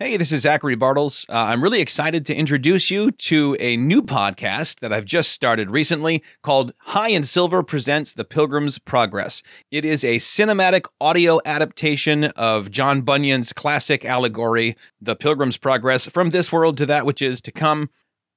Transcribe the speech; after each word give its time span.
Hey, 0.00 0.16
this 0.16 0.30
is 0.30 0.42
Zachary 0.42 0.76
Bartels. 0.76 1.26
Uh, 1.28 1.32
I'm 1.32 1.60
really 1.60 1.80
excited 1.80 2.24
to 2.26 2.34
introduce 2.36 2.88
you 2.88 3.10
to 3.10 3.56
a 3.58 3.76
new 3.76 4.00
podcast 4.00 4.78
that 4.78 4.92
I've 4.92 5.04
just 5.04 5.32
started 5.32 5.72
recently 5.72 6.22
called 6.40 6.72
High 6.78 7.08
and 7.08 7.26
Silver 7.26 7.64
Presents 7.64 8.12
The 8.12 8.24
Pilgrim's 8.24 8.78
Progress. 8.78 9.42
It 9.72 9.84
is 9.84 10.04
a 10.04 10.18
cinematic 10.18 10.86
audio 11.00 11.40
adaptation 11.44 12.26
of 12.36 12.70
John 12.70 13.02
Bunyan's 13.02 13.52
classic 13.52 14.04
allegory, 14.04 14.76
The 15.00 15.16
Pilgrim's 15.16 15.56
Progress, 15.56 16.06
from 16.06 16.30
this 16.30 16.52
world 16.52 16.76
to 16.76 16.86
that 16.86 17.04
which 17.04 17.20
is 17.20 17.40
to 17.40 17.50
come. 17.50 17.90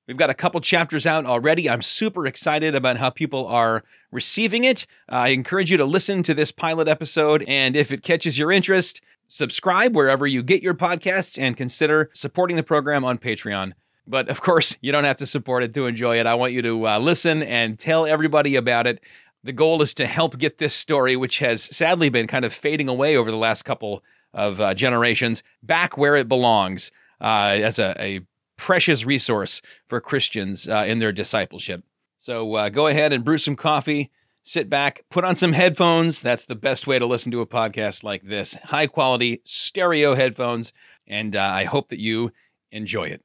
We've 0.08 0.18
got 0.18 0.32
a 0.32 0.34
couple 0.34 0.60
chapters 0.62 1.06
out 1.06 1.28
already. 1.28 1.70
I'm 1.70 1.84
super 1.84 2.26
excited 2.26 2.74
about 2.74 2.98
how 2.98 3.12
people 3.12 3.46
are 3.46 3.84
receiving 4.12 4.64
it. 4.64 4.88
Uh, 5.08 5.16
I 5.16 5.28
encourage 5.28 5.70
you 5.70 5.78
to 5.78 5.86
listen 5.86 6.24
to 6.24 6.34
this 6.34 6.52
pilot 6.52 6.88
episode, 6.88 7.46
and 7.48 7.76
if 7.76 7.92
it 7.92 8.02
catches 8.02 8.40
your 8.40 8.52
interest, 8.52 9.00
subscribe 9.32 9.96
wherever 9.96 10.28
you 10.28 10.44
get 10.44 10.62
your 10.62 10.74
podcasts 10.74 11.42
and 11.42 11.56
consider 11.56 12.10
supporting 12.14 12.58
the 12.58 12.64
program 12.64 13.06
on 13.06 13.18
Patreon. 13.18 13.72
But 14.06 14.28
of 14.28 14.42
course, 14.42 14.78
you 14.82 14.92
don't 14.92 15.06
have 15.06 15.18
to 15.18 15.26
support 15.26 15.64
it 15.64 15.74
to 15.74 15.86
enjoy 15.86 16.20
it. 16.20 16.28
I 16.28 16.36
want 16.36 16.54
you 16.54 16.62
to 16.62 16.88
uh, 16.88 17.00
listen 17.00 17.42
and 17.42 17.80
tell 17.80 18.06
everybody 18.06 18.56
about 18.58 18.88
it. 18.88 19.02
The 19.44 19.54
goal 19.54 19.82
is 19.82 19.94
to 19.96 20.06
help 20.06 20.38
get 20.38 20.58
this 20.58 20.74
story, 20.74 21.16
which 21.16 21.40
has 21.40 21.64
sadly 21.64 22.10
been 22.10 22.28
kind 22.28 22.46
of 22.46 22.54
fading 22.54 22.90
away 22.90 23.16
over 23.16 23.32
the 23.32 23.38
last 23.38 23.64
couple 23.64 24.04
of 24.34 24.60
uh, 24.60 24.74
generations, 24.74 25.44
back 25.64 25.98
where 25.98 26.16
it 26.16 26.28
belongs 26.28 26.92
uh, 27.20 27.58
as 27.62 27.80
a, 27.80 27.96
a, 28.00 28.20
precious 28.58 29.04
resource 29.04 29.60
for 29.88 30.00
Christians 30.00 30.70
uh, 30.70 30.86
in 30.88 31.00
their 31.00 31.12
discipleship. 31.12 31.84
So 32.18 32.54
uh, 32.54 32.70
go 32.70 32.86
ahead 32.86 33.12
and 33.12 33.24
brew 33.24 33.40
some 33.40 33.56
coffee 33.56 34.12
sit 34.44 34.70
back, 34.70 35.04
put 35.10 35.24
on 35.24 35.36
some 35.36 35.54
headphones. 35.54 36.22
That's 36.22 36.46
the 36.46 36.56
best 36.56 36.88
way 36.88 37.00
to 37.00 37.06
listen 37.06 37.32
to 37.32 37.42
a 37.42 37.48
podcast 37.48 38.04
like 38.04 38.24
this. 38.24 38.54
High 38.66 38.88
quality 38.88 39.42
stereo 39.44 40.16
headphones. 40.16 40.74
And 41.08 41.36
uh, 41.36 41.42
I 41.42 41.66
hope 41.66 41.90
that 41.90 42.00
you 42.00 42.32
enjoy 42.72 43.06
it. 43.06 43.24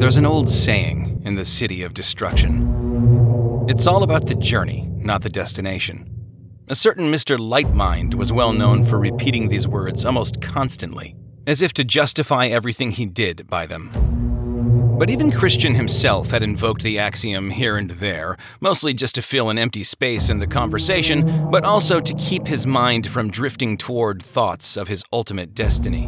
There's 0.00 0.16
an 0.16 0.26
old 0.26 0.50
saying 0.50 1.22
in 1.24 1.36
the 1.36 1.44
city 1.44 1.82
of 1.82 1.94
destruction 1.94 2.68
it's 3.68 3.86
all 3.86 4.02
about 4.02 4.26
the 4.26 4.34
journey, 4.34 4.90
not 4.96 5.22
the 5.22 5.28
destination. 5.28 6.08
A 6.66 6.74
certain 6.74 7.12
Mr. 7.12 7.38
Lightmind 7.38 8.14
was 8.14 8.32
well 8.32 8.52
known 8.52 8.84
for 8.84 8.98
repeating 8.98 9.48
these 9.48 9.68
words 9.68 10.04
almost 10.04 10.42
constantly, 10.42 11.14
as 11.46 11.62
if 11.62 11.72
to 11.74 11.84
justify 11.84 12.48
everything 12.48 12.90
he 12.90 13.06
did 13.06 13.46
by 13.46 13.66
them. 13.66 14.31
But 15.02 15.10
even 15.10 15.32
Christian 15.32 15.74
himself 15.74 16.30
had 16.30 16.44
invoked 16.44 16.84
the 16.84 17.00
axiom 17.00 17.50
here 17.50 17.76
and 17.76 17.90
there, 17.90 18.36
mostly 18.60 18.94
just 18.94 19.16
to 19.16 19.20
fill 19.20 19.50
an 19.50 19.58
empty 19.58 19.82
space 19.82 20.30
in 20.30 20.38
the 20.38 20.46
conversation, 20.46 21.50
but 21.50 21.64
also 21.64 21.98
to 21.98 22.14
keep 22.14 22.46
his 22.46 22.68
mind 22.68 23.08
from 23.08 23.28
drifting 23.28 23.76
toward 23.76 24.22
thoughts 24.22 24.76
of 24.76 24.86
his 24.86 25.02
ultimate 25.12 25.54
destiny. 25.54 26.04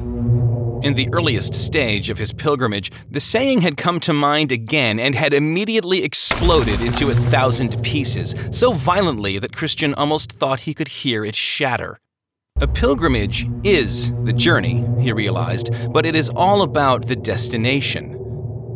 In 0.86 0.94
the 0.94 1.08
earliest 1.12 1.56
stage 1.56 2.08
of 2.08 2.18
his 2.18 2.32
pilgrimage, 2.32 2.92
the 3.10 3.18
saying 3.18 3.62
had 3.62 3.76
come 3.76 3.98
to 3.98 4.12
mind 4.12 4.52
again 4.52 5.00
and 5.00 5.16
had 5.16 5.34
immediately 5.34 6.04
exploded 6.04 6.80
into 6.80 7.10
a 7.10 7.14
thousand 7.14 7.82
pieces, 7.82 8.36
so 8.52 8.74
violently 8.74 9.40
that 9.40 9.56
Christian 9.56 9.92
almost 9.94 10.30
thought 10.30 10.60
he 10.60 10.72
could 10.72 10.86
hear 10.86 11.24
it 11.24 11.34
shatter. 11.34 11.98
A 12.60 12.68
pilgrimage 12.68 13.48
is 13.64 14.12
the 14.22 14.32
journey, 14.32 14.86
he 15.00 15.10
realized, 15.10 15.70
but 15.92 16.06
it 16.06 16.14
is 16.14 16.30
all 16.30 16.62
about 16.62 17.08
the 17.08 17.16
destination. 17.16 18.20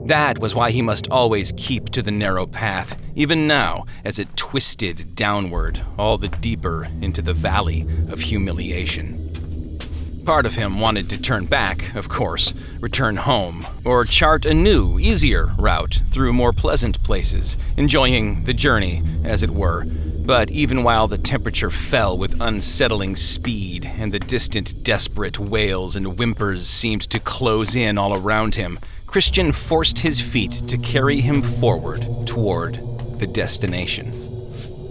That 0.08 0.38
was 0.38 0.54
why 0.54 0.70
he 0.70 0.80
must 0.80 1.06
always 1.10 1.52
keep 1.58 1.90
to 1.90 2.00
the 2.00 2.10
narrow 2.10 2.46
path, 2.46 2.98
even 3.14 3.46
now 3.46 3.84
as 4.06 4.18
it 4.18 4.38
twisted 4.38 5.14
downward, 5.14 5.82
all 5.98 6.16
the 6.16 6.28
deeper 6.28 6.88
into 7.02 7.20
the 7.20 7.34
valley 7.34 7.86
of 8.08 8.20
humiliation. 8.20 9.78
Part 10.24 10.46
of 10.46 10.54
him 10.54 10.80
wanted 10.80 11.10
to 11.10 11.20
turn 11.20 11.44
back, 11.44 11.94
of 11.94 12.08
course, 12.08 12.54
return 12.80 13.16
home, 13.16 13.66
or 13.84 14.06
chart 14.06 14.46
a 14.46 14.54
new, 14.54 14.98
easier 14.98 15.50
route 15.58 16.00
through 16.08 16.32
more 16.32 16.54
pleasant 16.54 17.02
places, 17.02 17.58
enjoying 17.76 18.44
the 18.44 18.54
journey, 18.54 19.02
as 19.24 19.42
it 19.42 19.50
were. 19.50 19.84
But 19.84 20.50
even 20.50 20.84
while 20.84 21.06
the 21.06 21.18
temperature 21.18 21.70
fell 21.70 22.16
with 22.16 22.40
unsettling 22.40 23.16
speed 23.16 23.84
and 23.84 24.10
the 24.10 24.18
distant, 24.18 24.82
desperate 24.82 25.38
wails 25.38 25.96
and 25.96 26.18
whimpers 26.18 26.66
seemed 26.66 27.02
to 27.10 27.20
close 27.20 27.76
in 27.76 27.98
all 27.98 28.16
around 28.16 28.54
him, 28.54 28.78
Christian 29.08 29.52
forced 29.52 30.00
his 30.00 30.20
feet 30.20 30.52
to 30.68 30.76
carry 30.76 31.22
him 31.22 31.40
forward 31.40 32.06
toward 32.26 32.74
the 33.18 33.26
destination. 33.26 34.12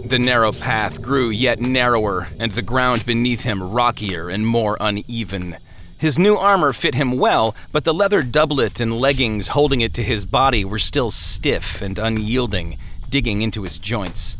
The 0.07 0.17
narrow 0.17 0.51
path 0.51 1.03
grew 1.03 1.29
yet 1.29 1.59
narrower, 1.59 2.29
and 2.39 2.51
the 2.51 2.63
ground 2.63 3.05
beneath 3.05 3.41
him 3.41 3.61
rockier 3.61 4.28
and 4.28 4.45
more 4.45 4.75
uneven. 4.79 5.57
His 6.00 6.17
new 6.17 6.35
armor 6.35 6.73
fit 6.73 6.95
him 6.95 7.19
well, 7.19 7.55
but 7.72 7.83
the 7.83 7.94
leather 7.94 8.23
doublet 8.23 8.79
and 8.79 9.00
leggings 9.00 9.50
holding 9.50 9.81
it 9.81 9.94
to 9.94 10.03
his 10.03 10.25
body 10.25 10.66
were 10.66 10.79
still 10.79 11.11
stiff 11.11 11.79
and 11.79 11.99
unyielding, 11.99 12.79
digging 13.11 13.44
into 13.44 13.61
his 13.61 13.78
joints. 13.78 14.35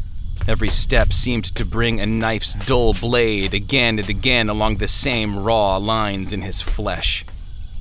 Every 0.47 0.69
step 0.69 1.13
seemed 1.13 1.45
to 1.55 1.63
bring 1.63 2.01
a 2.01 2.07
knife's 2.07 2.55
dull 2.55 2.95
blade 2.95 3.53
again 3.53 3.99
and 3.99 4.09
again 4.09 4.49
along 4.49 4.77
the 4.77 4.88
same 4.88 5.38
raw 5.38 5.77
lines 5.77 6.33
in 6.33 6.41
his 6.41 6.61
flesh. 6.63 7.23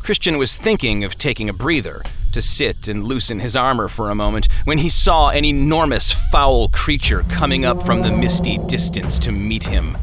Christian 0.07 0.39
was 0.39 0.57
thinking 0.57 1.03
of 1.03 1.19
taking 1.19 1.49
a 1.49 1.53
breather, 1.53 2.01
to 2.31 2.41
sit 2.41 2.87
and 2.87 3.03
loosen 3.03 3.41
his 3.41 3.57
armor 3.57 3.89
for 3.89 4.09
a 4.09 4.15
moment, 4.15 4.47
when 4.63 4.79
he 4.79 4.89
saw 4.89 5.31
an 5.31 5.45
enormous 5.45 6.13
foul 6.31 6.69
creature 6.69 7.25
coming 7.29 7.65
up 7.65 7.85
from 7.85 8.03
the 8.03 8.13
misty 8.13 8.57
distance 8.69 9.19
to 9.19 9.33
meet 9.33 9.65
him. 9.65 9.99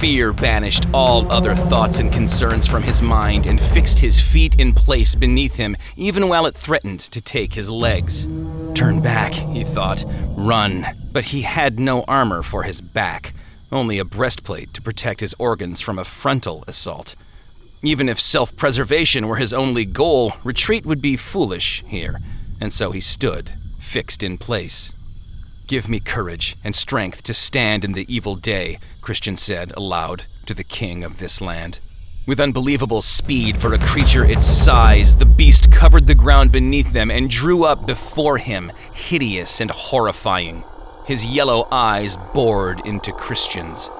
Fear 0.00 0.32
banished 0.32 0.86
all 0.92 1.30
other 1.30 1.54
thoughts 1.54 2.00
and 2.00 2.12
concerns 2.12 2.66
from 2.66 2.82
his 2.82 3.00
mind 3.00 3.46
and 3.46 3.60
fixed 3.60 4.00
his 4.00 4.18
feet 4.18 4.58
in 4.58 4.72
place 4.72 5.14
beneath 5.14 5.54
him, 5.54 5.76
even 5.94 6.26
while 6.26 6.46
it 6.46 6.56
threatened 6.56 6.98
to 6.98 7.20
take 7.20 7.52
his 7.52 7.70
legs. 7.70 8.26
Turn 8.74 9.00
back, 9.00 9.34
he 9.34 9.62
thought. 9.62 10.04
Run. 10.30 10.84
But 11.12 11.26
he 11.26 11.42
had 11.42 11.78
no 11.78 12.02
armor 12.08 12.42
for 12.42 12.64
his 12.64 12.80
back, 12.80 13.32
only 13.70 14.00
a 14.00 14.04
breastplate 14.04 14.74
to 14.74 14.82
protect 14.82 15.20
his 15.20 15.32
organs 15.38 15.80
from 15.80 15.96
a 15.96 16.04
frontal 16.04 16.64
assault. 16.66 17.14
Even 17.84 18.08
if 18.08 18.18
self 18.18 18.56
preservation 18.56 19.28
were 19.28 19.36
his 19.36 19.52
only 19.52 19.84
goal, 19.84 20.32
retreat 20.42 20.86
would 20.86 21.02
be 21.02 21.18
foolish 21.18 21.84
here, 21.86 22.18
and 22.58 22.72
so 22.72 22.92
he 22.92 23.00
stood, 23.00 23.52
fixed 23.78 24.22
in 24.22 24.38
place. 24.38 24.94
Give 25.66 25.86
me 25.86 26.00
courage 26.00 26.56
and 26.64 26.74
strength 26.74 27.22
to 27.24 27.34
stand 27.34 27.84
in 27.84 27.92
the 27.92 28.06
evil 28.12 28.36
day, 28.36 28.78
Christian 29.02 29.36
said 29.36 29.70
aloud 29.76 30.24
to 30.46 30.54
the 30.54 30.64
king 30.64 31.04
of 31.04 31.18
this 31.18 31.42
land. 31.42 31.80
With 32.26 32.40
unbelievable 32.40 33.02
speed 33.02 33.60
for 33.60 33.74
a 33.74 33.78
creature 33.78 34.24
its 34.24 34.46
size, 34.46 35.16
the 35.16 35.26
beast 35.26 35.70
covered 35.70 36.06
the 36.06 36.14
ground 36.14 36.52
beneath 36.52 36.90
them 36.94 37.10
and 37.10 37.28
drew 37.28 37.64
up 37.64 37.86
before 37.86 38.38
him, 38.38 38.72
hideous 38.94 39.60
and 39.60 39.70
horrifying. 39.70 40.64
His 41.04 41.26
yellow 41.26 41.68
eyes 41.70 42.16
bored 42.32 42.80
into 42.86 43.12
Christian's. 43.12 43.90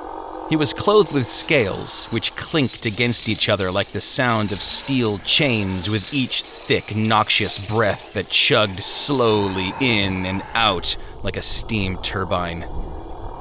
He 0.50 0.56
was 0.56 0.75
clothed 0.75 1.12
with 1.12 1.27
scales, 1.27 2.06
which 2.09 2.37
clinked 2.37 2.84
against 2.84 3.31
each 3.31 3.49
other 3.49 3.72
like 3.72 3.88
the 3.88 4.00
sound 4.00 4.53
of 4.53 4.60
steel 4.60 5.19
chains 5.19 5.88
with 5.88 6.12
each 6.12 6.43
thick, 6.43 6.94
noxious 6.94 7.66
breath 7.66 8.12
that 8.12 8.28
chugged 8.28 8.81
slowly 8.81 9.72
in 9.81 10.27
and 10.27 10.43
out 10.53 10.99
like 11.22 11.38
a 11.38 11.43
steam 11.43 11.97
turbine. 12.03 12.69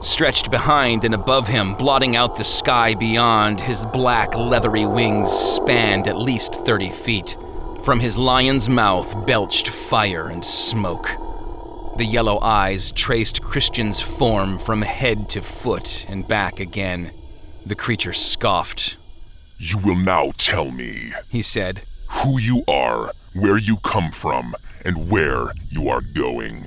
Stretched 0.02 0.50
behind 0.50 1.03
and 1.03 1.14
above 1.14 1.47
him, 1.47 1.75
blotting 1.75 2.16
out 2.16 2.38
the 2.38 2.44
sky 2.44 2.94
beyond, 2.94 3.59
his 3.59 3.85
black, 3.85 4.34
leathery 4.35 4.85
wings 4.85 5.30
spanned 5.30 6.08
at 6.08 6.18
least 6.18 6.56
30 6.66 6.90
feet. 6.90 7.35
From 7.84 8.00
his 8.00 8.18
lion's 8.18 8.70
mouth 8.70 9.25
belched 9.25 9.68
fire 9.68 10.30
and 10.30 10.44
smoke. 10.44 11.09
The 11.96 12.06
yellow 12.06 12.40
eyes 12.40 12.92
traced 12.92 13.44
Christian's 13.44 14.02
form 14.02 14.58
from 14.58 14.81
head 14.81 15.30
to 15.30 15.44
foot 15.44 16.08
and 16.09 16.28
back 16.28 16.59
again. 16.59 17.12
The 17.68 17.76
creature 17.76 18.14
scoffed. 18.14 18.97
You 19.59 19.78
will 19.78 19.97
now 19.97 20.32
tell 20.38 20.72
me, 20.72 21.14
he 21.29 21.44
said, 21.44 21.84
who 22.09 22.40
you 22.40 22.64
are, 22.67 23.12
where 23.34 23.59
you 23.59 23.78
come 23.78 24.09
from, 24.09 24.56
and 24.84 25.08
where 25.12 25.52
you 25.70 25.88
are 25.88 26.02
going. 26.02 26.66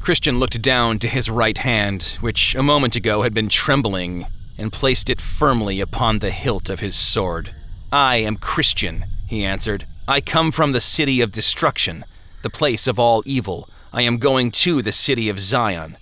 Christian 0.00 0.40
looked 0.40 0.60
down 0.60 0.98
to 0.98 1.08
his 1.08 1.30
right 1.30 1.58
hand, 1.58 2.18
which 2.20 2.56
a 2.56 2.62
moment 2.62 2.96
ago 2.96 3.22
had 3.22 3.32
been 3.32 3.48
trembling, 3.48 4.26
and 4.58 4.72
placed 4.72 5.08
it 5.08 5.20
firmly 5.20 5.80
upon 5.80 6.18
the 6.18 6.32
hilt 6.32 6.68
of 6.68 6.80
his 6.80 6.96
sword. 6.96 7.54
I 7.92 8.16
am 8.16 8.36
Christian, 8.36 9.04
he 9.28 9.44
answered. 9.44 9.86
I 10.08 10.20
come 10.20 10.50
from 10.50 10.72
the 10.72 10.80
city 10.80 11.20
of 11.20 11.30
destruction, 11.30 12.04
the 12.42 12.50
place 12.50 12.88
of 12.88 12.98
all 12.98 13.22
evil 13.24 13.68
I 13.92 14.02
am 14.02 14.18
going 14.18 14.50
to 14.50 14.82
the 14.82 14.92
city 14.92 15.28
of 15.28 15.40
Zion. 15.40 15.96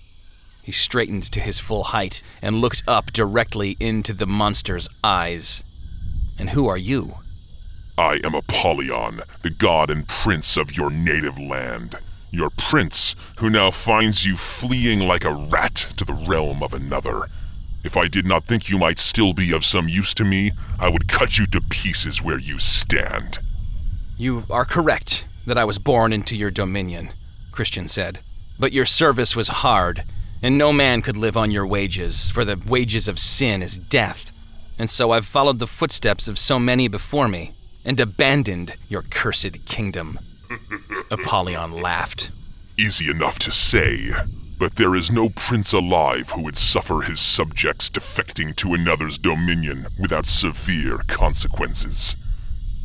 He 0.63 0.73
straightened 0.73 1.23
to 1.31 1.41
his 1.41 1.61
full 1.61 1.85
height 1.85 2.23
and 2.43 2.61
looked 2.61 2.83
up 2.89 3.13
directly 3.13 3.77
into 3.79 4.13
the 4.13 4.27
monster's 4.27 4.89
eyes. 5.05 5.63
And 6.39 6.51
who 6.51 6.67
are 6.67 6.77
you? 6.77 7.19
I 7.97 8.21
am 8.25 8.35
Apollyon, 8.35 9.23
the 9.43 9.51
god 9.51 9.91
and 9.91 10.07
prince 10.09 10.57
of 10.57 10.77
your 10.77 10.91
native 10.91 11.39
land. 11.39 11.97
Your 12.33 12.51
prince, 12.51 13.15
who 13.39 13.49
now 13.49 13.71
finds 13.71 14.27
you 14.27 14.37
fleeing 14.37 15.01
like 15.01 15.25
a 15.25 15.33
rat 15.33 15.89
to 15.97 16.05
the 16.05 16.13
realm 16.13 16.63
of 16.63 16.75
another. 16.75 17.29
If 17.85 17.97
I 17.97 18.09
did 18.09 18.27
not 18.27 18.45
think 18.45 18.69
you 18.69 18.79
might 18.79 18.99
still 18.99 19.33
be 19.33 19.53
of 19.53 19.65
some 19.65 19.89
use 19.89 20.13
to 20.15 20.25
me, 20.25 20.51
I 20.81 20.89
would 20.89 21.09
cut 21.09 21.39
you 21.39 21.47
to 21.47 21.61
pieces 21.61 22.21
where 22.21 22.39
you 22.39 22.59
stand. 22.59 23.39
You 24.19 24.45
are 24.51 24.65
correct 24.65 25.27
that 25.47 25.57
I 25.57 25.65
was 25.65 25.79
born 25.79 26.13
into 26.13 26.37
your 26.37 26.51
dominion, 26.51 27.11
Christian 27.57 27.89
said. 27.89 28.21
But 28.59 28.73
your 28.73 28.85
service 28.87 29.35
was 29.35 29.49
hard, 29.49 30.05
and 30.43 30.59
no 30.59 30.73
man 30.73 31.01
could 31.01 31.17
live 31.17 31.37
on 31.37 31.51
your 31.51 31.67
wages, 31.67 32.31
for 32.31 32.45
the 32.45 32.63
wages 32.69 33.09
of 33.09 33.19
sin 33.19 33.63
is 33.63 33.79
death. 33.79 34.31
And 34.79 34.91
so 34.91 35.11
I've 35.11 35.27
followed 35.27 35.59
the 35.59 35.67
footsteps 35.67 36.29
of 36.29 36.39
so 36.39 36.59
many 36.59 36.87
before 36.87 37.29
me, 37.29 37.53
and 37.83 37.99
abandoned 37.99 38.77
your 38.89 39.03
cursed 39.03 39.65
kingdom. 39.65 40.19
Apollyon 41.11 41.73
laughed. 41.73 42.31
Easy 42.79 43.11
enough 43.11 43.39
to 43.39 43.51
say, 43.51 44.11
but 44.59 44.77
there 44.77 44.95
is 44.95 45.11
no 45.11 45.31
prince 45.31 45.73
alive 45.73 46.31
who 46.31 46.43
would 46.43 46.59
suffer 46.59 47.01
his 47.01 47.21
subjects 47.21 47.89
defecting 47.89 48.55
to 48.57 48.75
another's 48.75 49.17
dominion 49.17 49.87
without 49.99 50.27
severe 50.27 50.99
consequences. 51.09 52.17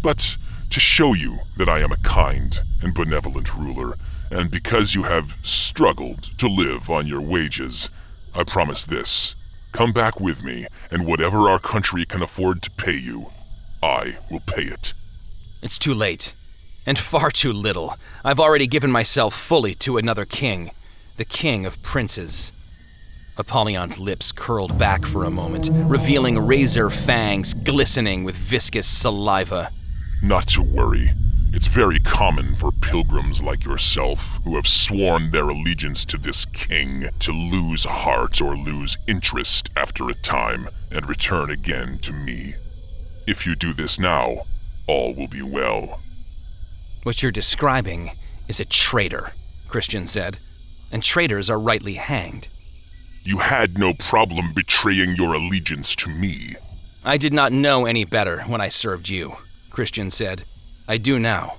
But 0.01 0.37
to 0.69 0.79
show 0.79 1.13
you 1.13 1.39
that 1.57 1.67
I 1.67 1.79
am 1.79 1.91
a 1.91 1.97
kind 1.97 2.61
and 2.81 2.93
benevolent 2.93 3.53
ruler, 3.53 3.95
and 4.31 4.49
because 4.49 4.95
you 4.95 5.03
have 5.03 5.37
struggled 5.43 6.23
to 6.39 6.47
live 6.47 6.89
on 6.89 7.05
your 7.05 7.21
wages, 7.21 7.89
I 8.33 8.43
promise 8.43 8.85
this. 8.85 9.35
Come 9.73 9.91
back 9.91 10.19
with 10.19 10.43
me, 10.43 10.67
and 10.89 11.05
whatever 11.05 11.49
our 11.49 11.59
country 11.59 12.05
can 12.05 12.21
afford 12.21 12.61
to 12.61 12.71
pay 12.71 12.97
you, 12.97 13.31
I 13.83 14.17
will 14.29 14.39
pay 14.39 14.63
it. 14.63 14.93
It's 15.61 15.77
too 15.77 15.93
late. 15.93 16.33
And 16.85 16.97
far 16.97 17.29
too 17.29 17.53
little. 17.53 17.95
I've 18.23 18.39
already 18.39 18.67
given 18.67 18.91
myself 18.91 19.35
fully 19.35 19.75
to 19.75 19.97
another 19.97 20.25
king, 20.25 20.71
the 21.17 21.25
king 21.25 21.65
of 21.65 21.81
princes. 21.83 22.51
Apollyon's 23.37 23.99
lips 23.99 24.31
curled 24.31 24.77
back 24.77 25.05
for 25.05 25.23
a 25.23 25.31
moment, 25.31 25.69
revealing 25.71 26.39
razor 26.39 26.89
fangs 26.89 27.53
glistening 27.53 28.23
with 28.23 28.35
viscous 28.35 28.87
saliva. 28.87 29.71
Not 30.23 30.47
to 30.49 30.63
worry. 30.63 31.11
It's 31.53 31.67
very 31.67 31.99
common 31.99 32.55
for 32.55 32.71
pilgrims 32.71 33.43
like 33.43 33.65
yourself, 33.65 34.39
who 34.45 34.55
have 34.55 34.67
sworn 34.67 35.31
their 35.31 35.49
allegiance 35.49 36.05
to 36.05 36.17
this 36.17 36.45
king, 36.45 37.09
to 37.19 37.33
lose 37.33 37.83
heart 37.83 38.41
or 38.41 38.55
lose 38.55 38.97
interest 39.05 39.69
after 39.75 40.09
a 40.09 40.13
time 40.13 40.69
and 40.91 41.09
return 41.09 41.49
again 41.49 41.97
to 41.99 42.13
me. 42.13 42.55
If 43.27 43.45
you 43.45 43.55
do 43.55 43.73
this 43.73 43.99
now, 43.99 44.43
all 44.87 45.13
will 45.13 45.27
be 45.27 45.41
well. 45.41 45.99
What 47.03 47.21
you're 47.21 47.33
describing 47.33 48.11
is 48.47 48.61
a 48.61 48.65
traitor, 48.65 49.31
Christian 49.67 50.07
said, 50.07 50.39
and 50.89 51.03
traitors 51.03 51.49
are 51.49 51.59
rightly 51.59 51.95
hanged. 51.95 52.47
You 53.23 53.39
had 53.39 53.77
no 53.77 53.93
problem 53.93 54.53
betraying 54.53 55.17
your 55.17 55.33
allegiance 55.33 55.97
to 55.97 56.09
me. 56.09 56.55
I 57.03 57.17
did 57.17 57.33
not 57.33 57.51
know 57.51 57.85
any 57.85 58.05
better 58.05 58.41
when 58.43 58.61
I 58.61 58.69
served 58.69 59.09
you, 59.09 59.35
Christian 59.69 60.09
said. 60.09 60.43
I 60.91 60.97
do 60.97 61.17
now. 61.17 61.55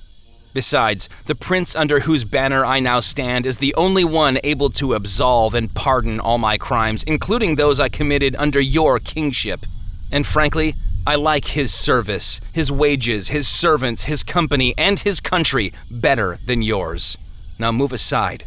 Besides, 0.52 1.08
the 1.24 1.34
prince 1.34 1.74
under 1.74 2.00
whose 2.00 2.22
banner 2.22 2.66
I 2.66 2.80
now 2.80 3.00
stand 3.00 3.46
is 3.46 3.56
the 3.56 3.74
only 3.76 4.04
one 4.04 4.38
able 4.44 4.68
to 4.72 4.92
absolve 4.92 5.54
and 5.54 5.72
pardon 5.72 6.20
all 6.20 6.36
my 6.36 6.58
crimes, 6.58 7.02
including 7.04 7.54
those 7.54 7.80
I 7.80 7.88
committed 7.88 8.36
under 8.36 8.60
your 8.60 8.98
kingship. 8.98 9.64
And 10.10 10.26
frankly, 10.26 10.74
I 11.06 11.14
like 11.14 11.46
his 11.46 11.72
service, 11.72 12.42
his 12.52 12.70
wages, 12.70 13.28
his 13.28 13.48
servants, 13.48 14.02
his 14.02 14.22
company, 14.22 14.74
and 14.76 15.00
his 15.00 15.18
country 15.18 15.72
better 15.90 16.38
than 16.44 16.60
yours. 16.60 17.16
Now 17.58 17.72
move 17.72 17.94
aside. 17.94 18.44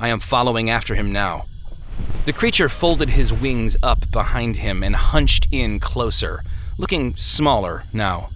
I 0.00 0.08
am 0.08 0.18
following 0.18 0.68
after 0.68 0.96
him 0.96 1.12
now. 1.12 1.44
The 2.26 2.32
creature 2.32 2.68
folded 2.68 3.10
his 3.10 3.32
wings 3.32 3.76
up 3.84 4.10
behind 4.10 4.56
him 4.56 4.82
and 4.82 4.96
hunched 4.96 5.46
in 5.52 5.78
closer, 5.78 6.42
looking 6.76 7.14
smaller 7.14 7.84
now. 7.92 8.30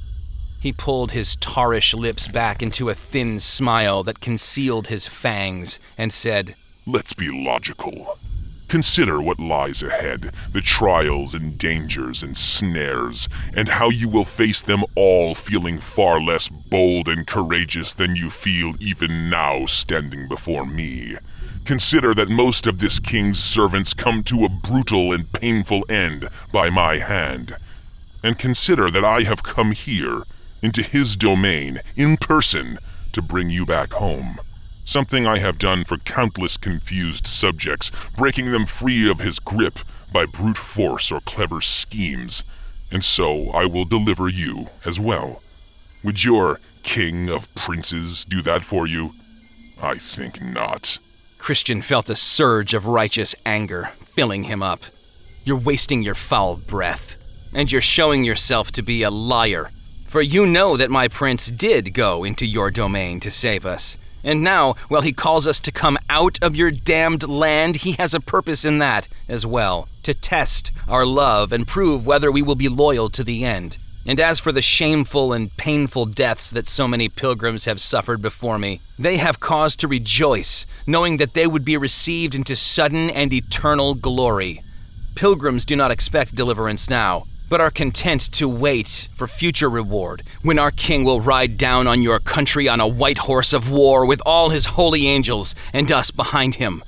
He 0.61 0.73
pulled 0.73 1.13
his 1.13 1.37
tarish 1.37 1.95
lips 1.95 2.27
back 2.27 2.63
into 2.63 2.89
a 2.89 2.95
thin 2.95 3.39
smile 3.39 4.03
that 4.03 4.21
concealed 4.21 4.89
his 4.89 5.07
fangs 5.07 5.79
and 5.97 6.13
said, 6.13 6.57
Let's 6.85 7.13
be 7.13 7.31
logical. 7.31 8.19
Consider 8.67 9.23
what 9.23 9.39
lies 9.39 9.83
ahead, 9.83 10.33
the 10.53 10.61
trials 10.61 11.35
and 11.35 11.57
dangers 11.57 12.23
and 12.23 12.37
snares, 12.37 13.29
and 13.55 13.69
how 13.69 13.89
you 13.89 14.09
will 14.09 14.25
face 14.25 14.61
them 14.61 14.85
all 14.95 15.35
feeling 15.35 15.79
far 15.79 16.21
less 16.21 16.49
bold 16.49 17.09
and 17.09 17.27
courageous 17.27 17.95
than 17.95 18.17
you 18.17 18.29
feel 18.29 18.75
even 18.81 19.31
now 19.31 19.65
standing 19.65 20.29
before 20.29 20.67
me. 20.67 21.17
Consider 21.65 22.15
that 22.15 22.29
most 22.29 22.67
of 22.67 22.79
this 22.79 22.99
king's 22.99 23.39
servants 23.39 23.95
come 23.95 24.23
to 24.25 24.45
a 24.45 24.49
brutal 24.51 25.13
and 25.13 25.33
painful 25.33 25.85
end 25.89 26.29
by 26.53 26.69
my 26.69 26.99
hand. 26.99 27.57
And 28.25 28.39
consider 28.39 28.91
that 28.91 29.05
I 29.05 29.23
have 29.23 29.43
come 29.43 29.73
here 29.73 30.25
into 30.63 30.83
his 30.83 31.17
domain 31.17 31.81
in 31.97 32.17
person 32.17 32.79
to 33.13 33.23
bring 33.23 33.51
you 33.51 33.65
back 33.65 33.93
home. 33.93 34.39
Something 34.85 35.27
I 35.27 35.39
have 35.39 35.59
done 35.59 35.85
for 35.85 35.99
countless 35.99 36.57
confused 36.57 37.27
subjects, 37.27 37.91
breaking 38.17 38.53
them 38.53 38.65
free 38.65 39.09
of 39.11 39.21
his 39.21 39.39
grip 39.39 39.81
by 40.13 40.25
brute 40.25 40.57
force 40.57 41.13
or 41.13 41.21
clever 41.21 41.61
schemes. 41.61 42.43
And 42.91 43.05
so 43.05 43.51
I 43.51 43.67
will 43.67 43.85
deliver 43.85 44.29
you 44.29 44.69
as 44.85 44.99
well. 44.99 45.43
Would 46.03 46.25
your 46.25 46.61
king 46.83 47.29
of 47.29 47.55
princes 47.55 48.25
do 48.25 48.41
that 48.43 48.65
for 48.65 48.87
you? 48.87 49.13
I 49.83 49.97
think 49.97 50.41
not. 50.41 50.99
Christian 51.37 51.83
felt 51.83 52.09
a 52.09 52.17
surge 52.17 52.73
of 52.73 52.87
righteous 52.87 53.35
anger 53.45 53.91
filling 54.07 54.45
him 54.45 54.63
up. 54.63 54.85
You're 55.45 55.59
wasting 55.59 56.03
your 56.03 56.15
foul 56.15 56.57
breath, 56.57 57.17
and 57.53 57.71
you're 57.71 57.81
showing 57.81 58.25
yourself 58.25 58.73
to 58.73 58.83
be 58.83 59.03
a 59.03 59.11
liar 59.11 59.71
for 60.09 60.23
you 60.23 60.47
know 60.47 60.77
that 60.77 60.91
my 60.91 61.07
prince 61.07 61.51
did 61.51 61.93
go 61.93 62.25
into 62.25 62.47
your 62.47 62.71
domain 62.71 63.21
to 63.21 63.31
save 63.31 63.67
us. 63.67 63.99
And 64.25 64.43
now, 64.43 64.75
while 64.89 65.03
he 65.03 65.13
calls 65.13 65.47
us 65.47 65.61
to 65.61 65.71
come 65.71 65.99
out 66.11 66.39
of 66.43 66.57
your 66.57 66.71
damned 66.71 67.29
land, 67.29 67.77
he 67.77 67.93
has 67.93 68.15
a 68.15 68.21
purpose 68.21 68.65
in 68.65 68.79
that 68.79 69.07
as 69.29 69.47
well 69.47 69.87
to 70.03 70.15
test 70.15 70.73
our 70.89 71.05
love 71.05 71.53
and 71.53 71.69
prove 71.69 72.07
whether 72.07 72.33
we 72.33 72.43
will 72.43 72.55
be 72.55 72.69
loyal 72.69 73.11
to 73.11 73.23
the 73.23 73.45
end. 73.45 73.77
And 74.07 74.19
as 74.19 74.41
for 74.41 74.51
the 74.51 74.63
shameful 74.63 75.35
and 75.35 75.55
painful 75.59 76.07
deaths 76.07 76.51
that 76.51 76.67
so 76.67 76.89
many 76.89 77.11
pilgrims 77.11 77.67
have 77.67 77.79
suffered 77.79 78.23
before 78.23 78.59
me, 78.59 78.81
they 78.99 79.19
have 79.19 79.39
cause 79.39 79.77
to 79.77 79.87
rejoice, 79.89 80.65
knowing 80.87 81.19
that 81.19 81.35
they 81.35 81.47
would 81.47 81.65
be 81.65 81.77
received 81.77 82.35
into 82.35 82.57
sudden 82.57 83.11
and 83.11 83.35
eternal 83.35 83.95
glory. 83.95 84.63
Pilgrims 85.15 85.67
do 85.67 85.77
not 85.77 85.91
expect 85.91 86.35
deliverance 86.35 86.89
now, 86.89 87.27
but 87.49 87.61
are 87.61 87.71
content 87.71 88.21
to 88.33 88.49
wait 88.49 89.09
for 89.15 89.27
future 89.27 89.71
reward, 89.71 90.23
when 90.43 90.59
our 90.59 90.71
king 90.71 91.05
will 91.05 91.21
ride 91.21 91.57
down 91.57 91.87
on 91.87 92.03
your 92.03 92.19
country 92.19 92.69
on 92.69 92.81
a 92.81 92.87
white 92.87 93.19
horse 93.19 93.53
of 93.53 93.71
war 93.71 94.05
with 94.05 94.21
all 94.27 94.51
his 94.51 94.67
holy 94.67 95.07
angels 95.07 95.55
and 95.73 95.91
us 95.91 96.11
behind 96.11 96.57
him. 96.57 96.83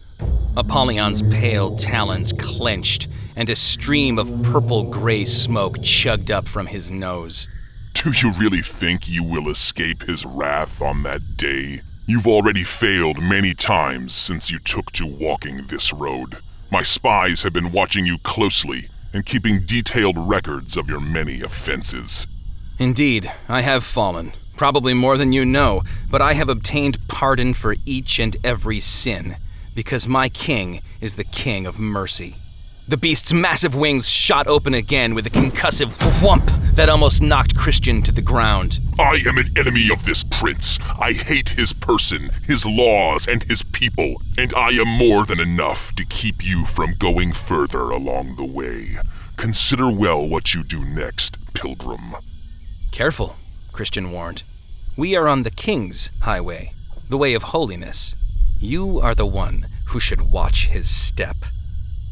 Apollyon's 0.57 1.23
pale 1.23 1.77
talons 1.77 2.33
clenched, 2.33 3.09
and 3.37 3.49
a 3.49 3.57
stream 3.57 4.19
of 4.19 4.43
purple 4.43 4.83
gray 4.83 5.25
smoke 5.25 5.81
chugged 5.83 6.31
up 6.31 6.47
from 6.47 6.67
his 6.67 6.91
nose. 6.91 7.49
Do 7.95 8.11
you 8.11 8.33
really 8.33 8.61
think 8.61 9.09
you 9.09 9.25
will 9.25 9.49
escape 9.49 10.03
his 10.03 10.27
wrath 10.27 10.83
on 10.83 11.03
that 11.05 11.37
day? 11.37 11.81
You've 12.07 12.27
already 12.27 12.65
failed 12.65 13.23
many 13.23 13.55
times 13.55 14.15
since 14.15 14.51
you 14.51 14.59
took 14.59 14.91
to 14.93 15.07
walking 15.07 15.67
this 15.69 15.93
road. 15.93 16.39
My 16.71 16.83
spies 16.83 17.43
have 17.43 17.53
been 17.53 17.73
watching 17.73 18.07
you 18.07 18.19
closely 18.19 18.89
and 19.13 19.27
keeping 19.27 19.61
detailed 19.65 20.17
records 20.19 20.77
of 20.77 20.89
your 20.89 21.01
many 21.01 21.41
offenses. 21.41 22.27
Indeed, 22.79 23.31
I 23.49 23.63
have 23.63 23.85
fallen, 23.85 24.33
probably 24.57 24.95
more 24.95 25.17
than 25.17 25.33
you 25.33 25.45
know, 25.45 25.83
but 26.11 26.23
I 26.23 26.33
have 26.35 26.49
obtained 26.49 27.07
pardon 27.09 27.55
for 27.55 27.77
each 27.85 28.19
and 28.19 28.37
every 28.43 28.81
sin, 28.81 29.37
because 29.75 30.09
my 30.09 30.29
king 30.29 30.81
is 31.01 31.17
the 31.17 31.25
king 31.25 31.67
of 31.67 31.79
mercy. 31.79 32.37
The 32.91 32.97
beast's 32.97 33.33
massive 33.33 33.77
wings 33.77 34.09
shot 34.09 34.49
open 34.49 34.75
again 34.75 35.15
with 35.15 35.25
a 35.25 35.31
concussive 35.31 35.93
whump 36.21 36.51
that 36.75 36.89
almost 36.89 37.23
knocked 37.23 37.55
Christian 37.57 38.03
to 38.03 38.11
the 38.11 38.21
ground. 38.21 38.81
I 38.99 39.23
am 39.29 39.39
an 39.39 39.57
enemy 39.57 39.89
of 39.93 40.05
this 40.05 40.25
prince. 40.25 40.77
I 40.99 41.13
hate 41.13 41.51
his 41.51 41.73
person, 41.73 42.31
his 42.43 42.67
laws, 42.67 43.29
and 43.29 43.45
his 43.45 43.63
people, 43.63 44.21
and 44.37 44.53
I 44.55 44.71
am 44.71 44.89
more 44.89 45.25
than 45.25 45.39
enough 45.39 45.95
to 45.95 46.05
keep 46.05 46.45
you 46.45 46.67
from 46.67 46.95
going 46.95 47.33
further 47.33 47.91
along 47.91 48.35
the 48.35 48.45
way. 48.45 48.97
Consider 49.37 49.89
well 49.89 50.29
what 50.29 50.53
you 50.53 50.65
do 50.65 50.85
next, 50.85 51.37
pilgrim. 51.55 52.17
Careful, 52.91 53.37
Christian 53.71 54.11
warned. 54.11 54.43
We 54.97 55.15
are 55.15 55.29
on 55.29 55.45
the 55.45 55.53
king's 55.53 56.11
highway, 56.23 56.73
the 57.09 57.19
way 57.19 57.35
of 57.35 57.45
holiness. 57.55 58.17
You 58.59 58.99
are 58.99 59.15
the 59.15 59.27
one 59.27 59.69
who 59.91 60.01
should 60.01 60.33
watch 60.33 60.67
his 60.67 60.91
step. 60.91 61.37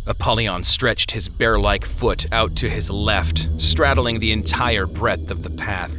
Apollyon 0.08 0.64
stretched 0.64 1.10
his 1.10 1.28
bear 1.28 1.58
like 1.58 1.84
foot 1.84 2.24
out 2.32 2.56
to 2.56 2.70
his 2.70 2.90
left, 2.90 3.46
straddling 3.58 4.20
the 4.20 4.32
entire 4.32 4.86
breadth 4.86 5.30
of 5.30 5.42
the 5.42 5.50
path. 5.50 5.94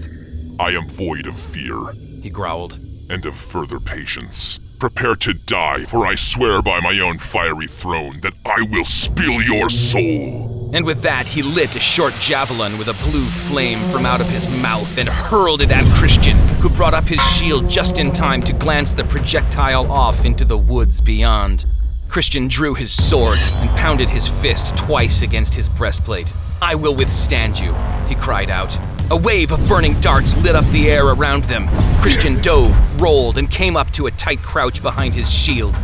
I 0.59 0.71
am 0.71 0.89
void 0.89 1.27
of 1.27 1.39
fear, 1.39 1.93
he 2.19 2.31
growled, 2.31 2.79
and 3.07 3.23
of 3.27 3.37
further 3.37 3.79
patience. 3.79 4.59
Prepare 4.79 5.15
to 5.17 5.33
die, 5.33 5.85
for 5.85 6.07
I 6.07 6.15
swear 6.15 6.63
by 6.63 6.79
my 6.79 6.99
own 6.99 7.19
fiery 7.19 7.67
throne 7.67 8.19
that 8.21 8.33
I 8.45 8.65
will 8.71 8.83
spill 8.83 9.43
your 9.43 9.69
soul. 9.69 10.71
And 10.73 10.87
with 10.87 11.03
that, 11.03 11.27
he 11.27 11.43
lit 11.43 11.75
a 11.75 11.79
short 11.79 12.15
javelin 12.19 12.79
with 12.79 12.87
a 12.87 13.09
blue 13.09 13.25
flame 13.25 13.79
from 13.91 14.07
out 14.07 14.21
of 14.21 14.29
his 14.29 14.49
mouth 14.59 14.97
and 14.97 15.07
hurled 15.07 15.61
it 15.61 15.69
at 15.69 15.85
Christian, 15.95 16.37
who 16.61 16.69
brought 16.69 16.95
up 16.95 17.03
his 17.03 17.21
shield 17.21 17.69
just 17.69 17.99
in 17.99 18.11
time 18.11 18.41
to 18.41 18.53
glance 18.53 18.91
the 18.91 19.03
projectile 19.03 19.91
off 19.91 20.25
into 20.25 20.45
the 20.45 20.57
woods 20.57 20.99
beyond. 20.99 21.67
Christian 22.09 22.47
drew 22.47 22.73
his 22.73 22.91
sword 22.91 23.37
and 23.57 23.69
pounded 23.77 24.09
his 24.09 24.27
fist 24.27 24.75
twice 24.75 25.21
against 25.21 25.53
his 25.53 25.69
breastplate. 25.69 26.33
I 26.59 26.73
will 26.73 26.95
withstand 26.95 27.59
you, 27.59 27.71
he 28.07 28.15
cried 28.15 28.49
out. 28.49 28.75
A 29.11 29.15
wave 29.15 29.51
of 29.51 29.65
burning 29.67 29.99
darts 30.01 30.35
lit 30.37 30.55
up 30.55 30.65
the 30.71 30.89
air 30.89 31.05
around 31.05 31.43
them. 31.43 31.67
Christian 32.01 32.41
dove, 32.41 32.75
rolled, 32.99 33.37
and 33.37 33.49
came 33.49 33.77
up 33.77 33.91
to 33.91 34.07
a 34.07 34.11
tight 34.11 34.41
crouch 34.41 34.81
behind 34.81 35.13
his 35.13 35.31
shield. 35.31 35.75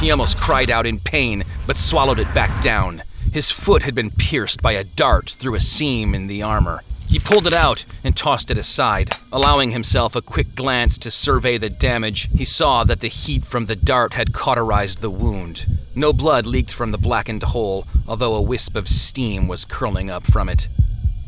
He 0.00 0.10
almost 0.10 0.38
cried 0.38 0.70
out 0.70 0.86
in 0.86 1.00
pain, 1.00 1.44
but 1.66 1.76
swallowed 1.76 2.18
it 2.18 2.32
back 2.34 2.62
down. 2.62 3.02
His 3.30 3.50
foot 3.50 3.82
had 3.82 3.94
been 3.94 4.10
pierced 4.10 4.62
by 4.62 4.72
a 4.72 4.84
dart 4.84 5.30
through 5.38 5.54
a 5.54 5.60
seam 5.60 6.14
in 6.14 6.28
the 6.28 6.42
armor. 6.42 6.80
He 7.14 7.20
pulled 7.20 7.46
it 7.46 7.52
out 7.52 7.84
and 8.02 8.16
tossed 8.16 8.50
it 8.50 8.58
aside. 8.58 9.12
Allowing 9.32 9.70
himself 9.70 10.16
a 10.16 10.20
quick 10.20 10.56
glance 10.56 10.98
to 10.98 11.12
survey 11.12 11.56
the 11.56 11.70
damage, 11.70 12.28
he 12.36 12.44
saw 12.44 12.82
that 12.82 12.98
the 12.98 13.06
heat 13.06 13.44
from 13.44 13.66
the 13.66 13.76
dart 13.76 14.14
had 14.14 14.32
cauterized 14.32 15.00
the 15.00 15.10
wound. 15.10 15.78
No 15.94 16.12
blood 16.12 16.44
leaked 16.44 16.72
from 16.72 16.90
the 16.90 16.98
blackened 16.98 17.44
hole, 17.44 17.86
although 18.08 18.34
a 18.34 18.42
wisp 18.42 18.74
of 18.74 18.88
steam 18.88 19.46
was 19.46 19.64
curling 19.64 20.10
up 20.10 20.24
from 20.24 20.48
it. 20.48 20.66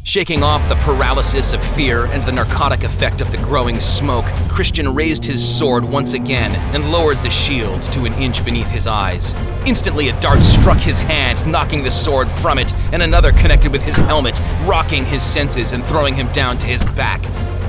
Shaking 0.07 0.45
off 0.45 0.69
the 0.69 0.77
paralysis 0.77 1.53
of 1.53 1.61
fear 1.75 2.05
and 2.05 2.23
the 2.23 2.31
narcotic 2.31 2.85
effect 2.85 3.21
of 3.21 3.33
the 3.33 3.39
growing 3.39 3.81
smoke, 3.81 4.25
Christian 4.49 4.95
raised 4.95 5.25
his 5.25 5.45
sword 5.45 5.85
once 5.85 6.13
again 6.13 6.55
and 6.73 6.93
lowered 6.93 7.21
the 7.25 7.29
shield 7.29 7.83
to 7.93 8.05
an 8.05 8.15
inch 8.15 8.45
beneath 8.45 8.71
his 8.71 8.87
eyes. 8.87 9.35
Instantly, 9.67 10.09
a 10.09 10.21
dart 10.21 10.39
struck 10.39 10.77
his 10.77 11.01
hand, 11.01 11.45
knocking 11.51 11.83
the 11.83 11.91
sword 11.91 12.31
from 12.31 12.57
it, 12.57 12.73
and 12.93 13.03
another 13.03 13.33
connected 13.33 13.73
with 13.73 13.83
his 13.83 13.97
helmet, 13.97 14.41
rocking 14.63 15.05
his 15.05 15.25
senses 15.25 15.73
and 15.73 15.85
throwing 15.85 16.15
him 16.15 16.29
down 16.29 16.57
to 16.59 16.69
his 16.69 16.85
back. 16.85 17.21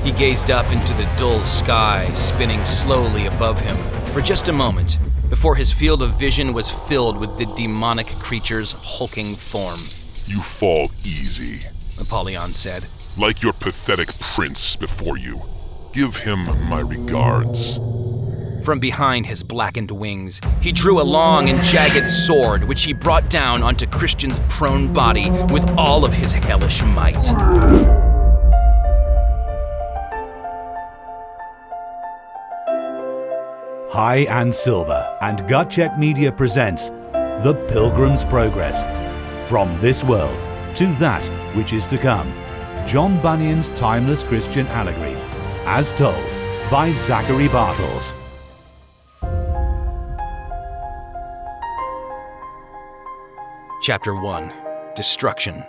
He 0.04 0.12
gazed 0.12 0.48
up 0.48 0.70
into 0.70 0.94
the 0.94 1.10
dull 1.18 1.42
sky, 1.42 2.08
spinning 2.12 2.64
slowly 2.64 3.26
above 3.26 3.60
him, 3.60 3.76
for 4.12 4.20
just 4.20 4.46
a 4.46 4.52
moment, 4.52 5.00
before 5.28 5.56
his 5.56 5.72
field 5.72 6.04
of 6.04 6.14
vision 6.14 6.52
was 6.52 6.70
filled 6.70 7.18
with 7.18 7.36
the 7.36 7.46
demonic 7.56 8.06
creature's 8.20 8.76
hulking 8.78 9.34
form. 9.34 9.80
You 10.28 10.40
fall 10.40 10.92
easy. 11.04 11.66
Apollyon 12.00 12.52
said. 12.52 12.86
Like 13.16 13.42
your 13.42 13.52
pathetic 13.52 14.16
prince 14.18 14.76
before 14.76 15.18
you. 15.18 15.42
Give 15.92 16.16
him 16.16 16.44
my 16.68 16.80
regards. 16.80 17.78
From 18.64 18.80
behind 18.80 19.26
his 19.26 19.42
blackened 19.42 19.90
wings, 19.90 20.40
he 20.60 20.72
drew 20.72 21.00
a 21.00 21.02
long 21.02 21.48
and 21.48 21.64
jagged 21.64 22.10
sword, 22.10 22.64
which 22.64 22.84
he 22.84 22.92
brought 22.92 23.30
down 23.30 23.62
onto 23.62 23.86
Christian's 23.86 24.40
prone 24.48 24.92
body 24.92 25.30
with 25.50 25.68
all 25.78 26.04
of 26.04 26.12
his 26.12 26.32
hellish 26.32 26.82
might. 26.82 27.26
High 33.90 34.26
and 34.28 34.54
Silver 34.54 35.16
and 35.22 35.40
Gutcheck 35.40 35.98
Media 35.98 36.30
presents 36.30 36.90
The 37.12 37.66
Pilgrim's 37.68 38.24
Progress. 38.24 38.84
From 39.48 39.80
this 39.80 40.04
world 40.04 40.36
to 40.78 40.86
that 40.94 41.26
which 41.56 41.72
is 41.72 41.88
to 41.88 41.98
come. 41.98 42.32
John 42.86 43.20
Bunyan's 43.20 43.66
timeless 43.70 44.22
Christian 44.22 44.64
allegory, 44.68 45.16
as 45.66 45.90
told 45.90 46.24
by 46.70 46.92
Zachary 46.92 47.48
Bartels. 47.48 48.12
Chapter 53.82 54.14
1 54.14 54.52
Destruction. 54.94 55.64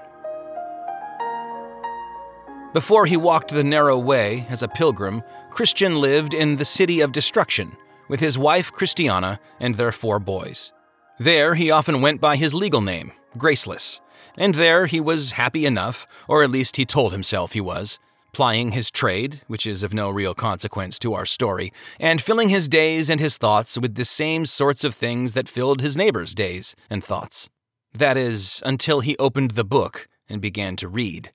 Before 2.75 3.07
he 3.07 3.17
walked 3.17 3.49
the 3.49 3.63
narrow 3.63 3.97
way 3.97 4.45
as 4.47 4.61
a 4.61 4.67
pilgrim, 4.67 5.23
Christian 5.49 5.99
lived 5.99 6.35
in 6.35 6.57
the 6.57 6.65
city 6.65 7.01
of 7.01 7.13
destruction 7.13 7.75
with 8.09 8.19
his 8.19 8.37
wife 8.37 8.71
Christiana 8.71 9.39
and 9.59 9.73
their 9.73 9.91
four 9.91 10.19
boys. 10.19 10.71
There 11.17 11.55
he 11.55 11.71
often 11.71 12.03
went 12.03 12.21
by 12.21 12.35
his 12.35 12.53
legal 12.53 12.81
name, 12.81 13.11
Graceless, 13.39 14.01
and 14.37 14.55
there 14.55 14.85
he 14.85 14.99
was 14.99 15.31
happy 15.31 15.65
enough, 15.65 16.07
or 16.27 16.43
at 16.43 16.49
least 16.49 16.77
he 16.77 16.85
told 16.85 17.11
himself 17.11 17.53
he 17.53 17.61
was, 17.61 17.99
plying 18.33 18.71
his 18.71 18.91
trade, 18.91 19.41
which 19.47 19.65
is 19.65 19.83
of 19.83 19.93
no 19.93 20.09
real 20.09 20.33
consequence 20.33 20.99
to 20.99 21.13
our 21.13 21.25
story, 21.25 21.71
and 21.99 22.21
filling 22.21 22.49
his 22.49 22.67
days 22.67 23.09
and 23.09 23.19
his 23.19 23.37
thoughts 23.37 23.77
with 23.77 23.95
the 23.95 24.05
same 24.05 24.45
sorts 24.45 24.83
of 24.83 24.95
things 24.95 25.33
that 25.33 25.49
filled 25.49 25.81
his 25.81 25.97
neighbors' 25.97 26.35
days 26.35 26.75
and 26.89 27.03
thoughts. 27.03 27.49
That 27.93 28.17
is, 28.17 28.61
until 28.65 28.99
he 28.99 29.17
opened 29.17 29.51
the 29.51 29.63
book 29.63 30.07
and 30.27 30.41
began 30.41 30.75
to 30.77 30.87
read. 30.87 31.31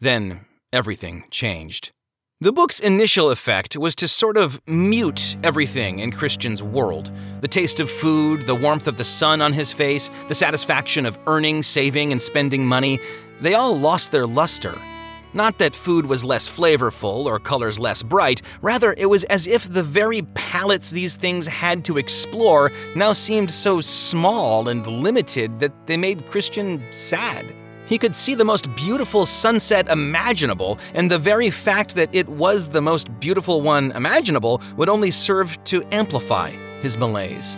Then 0.00 0.46
everything 0.72 1.24
changed. 1.30 1.92
The 2.42 2.52
book's 2.52 2.80
initial 2.80 3.30
effect 3.30 3.78
was 3.78 3.94
to 3.94 4.06
sort 4.06 4.36
of 4.36 4.60
mute 4.68 5.36
everything 5.42 6.00
in 6.00 6.12
Christian's 6.12 6.62
world 6.62 7.10
the 7.40 7.48
taste 7.48 7.80
of 7.80 7.90
food, 7.90 8.42
the 8.42 8.54
warmth 8.54 8.86
of 8.86 8.98
the 8.98 9.04
sun 9.04 9.40
on 9.40 9.54
his 9.54 9.72
face, 9.72 10.10
the 10.28 10.34
satisfaction 10.34 11.06
of 11.06 11.18
earning, 11.26 11.62
saving, 11.62 12.12
and 12.12 12.20
spending 12.20 12.66
money. 12.66 13.00
They 13.40 13.54
all 13.54 13.78
lost 13.78 14.12
their 14.12 14.26
luster. 14.26 14.78
Not 15.32 15.56
that 15.60 15.74
food 15.74 16.04
was 16.04 16.24
less 16.24 16.46
flavorful 16.46 17.24
or 17.24 17.38
colors 17.38 17.78
less 17.78 18.02
bright, 18.02 18.42
rather, 18.60 18.94
it 18.98 19.06
was 19.06 19.24
as 19.24 19.46
if 19.46 19.66
the 19.72 19.82
very 19.82 20.20
palates 20.34 20.90
these 20.90 21.14
things 21.14 21.46
had 21.46 21.86
to 21.86 21.96
explore 21.96 22.70
now 22.94 23.14
seemed 23.14 23.50
so 23.50 23.80
small 23.80 24.68
and 24.68 24.86
limited 24.86 25.58
that 25.60 25.86
they 25.86 25.96
made 25.96 26.26
Christian 26.26 26.82
sad. 26.90 27.54
He 27.86 27.98
could 27.98 28.14
see 28.14 28.34
the 28.34 28.44
most 28.44 28.74
beautiful 28.74 29.26
sunset 29.26 29.88
imaginable, 29.88 30.78
and 30.92 31.08
the 31.10 31.18
very 31.18 31.50
fact 31.50 31.94
that 31.94 32.12
it 32.14 32.28
was 32.28 32.68
the 32.68 32.82
most 32.82 33.18
beautiful 33.20 33.60
one 33.62 33.92
imaginable 33.92 34.60
would 34.76 34.88
only 34.88 35.12
serve 35.12 35.62
to 35.64 35.84
amplify 35.92 36.50
his 36.82 36.96
malaise. 36.96 37.56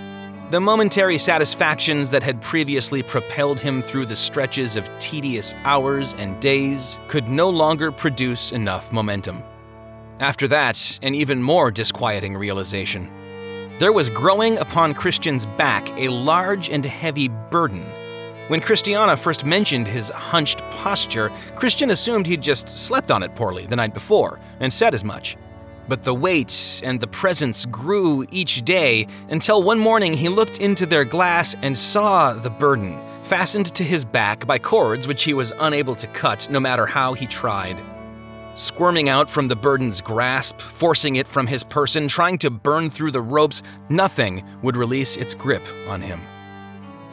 The 0.51 0.61
momentary 0.61 1.19
satisfactions 1.19 2.11
that 2.11 2.23
had 2.23 2.41
previously 2.41 3.03
propelled 3.03 3.61
him 3.61 3.83
through 3.83 4.07
the 4.07 4.17
stretches 4.17 4.77
of 4.77 4.89
tedious 4.99 5.55
hours 5.65 6.15
and 6.19 6.39
days 6.41 7.01
could 7.09 7.29
no 7.29 7.49
longer 7.49 7.91
produce 7.91 8.53
enough 8.53 8.93
momentum. 8.93 9.43
After 10.21 10.49
that, 10.49 10.99
an 11.03 11.15
even 11.15 11.43
more 11.43 11.71
disquieting 11.71 12.37
realization. 12.37 13.11
There 13.79 13.93
was 13.93 14.11
growing 14.11 14.59
upon 14.59 14.95
Christian's 14.95 15.47
back 15.47 15.89
a 15.99 16.09
large 16.09 16.69
and 16.69 16.85
heavy 16.85 17.29
burden 17.29 17.87
when 18.49 18.61
Christiana 18.61 19.15
first 19.17 19.45
mentioned 19.45 19.87
his 19.87 20.09
hunched 20.09 20.59
posture, 20.71 21.31
Christian 21.55 21.91
assumed 21.91 22.27
he'd 22.27 22.43
just 22.43 22.69
slept 22.69 23.11
on 23.11 23.23
it 23.23 23.35
poorly 23.35 23.67
the 23.67 23.77
night 23.77 23.93
before 23.93 24.41
and 24.61 24.73
said 24.73 24.95
as 24.95 25.05
much. 25.05 25.37
But 25.87 26.03
the 26.03 26.15
weight 26.15 26.81
and 26.83 26.99
the 26.99 27.07
presence 27.07 27.67
grew 27.67 28.27
each 28.31 28.63
day 28.65 29.07
until 29.29 29.63
one 29.63 29.79
morning 29.79 30.15
he 30.15 30.29
looked 30.29 30.59
into 30.59 30.87
their 30.87 31.05
glass 31.05 31.57
and 31.61 31.77
saw 31.77 32.33
the 32.33 32.51
burden, 32.51 32.99
fastened 33.23 33.67
to 33.75 33.85
his 33.85 34.05
back 34.05 34.47
by 34.47 34.59
cords 34.59 35.07
which 35.07 35.25
he 35.25 35.35
was 35.35 35.53
unable 35.61 35.95
to 35.97 36.07
cut 36.09 36.49
no 36.51 36.59
matter 36.59 36.87
how 36.87 37.13
he 37.13 37.27
tried. 37.27 37.77
Squirming 38.55 39.11
out 39.11 39.31
from 39.31 39.49
the 39.49 39.57
burden's 39.57 40.01
grasp, 40.01 40.61
forcing 40.61 41.17
it 41.17 41.29
from 41.29 41.47
his 41.47 41.65
person, 41.65 42.09
trying 42.09 42.39
to 42.39 42.51
burn 42.51 42.89
through 42.89 43.13
the 43.13 43.21
ropes, 43.21 43.63
nothing 43.91 44.43
would 44.63 44.77
release 44.77 45.17
its 45.17 45.35
grip 45.35 45.63
on 45.87 46.01
him. 46.01 46.21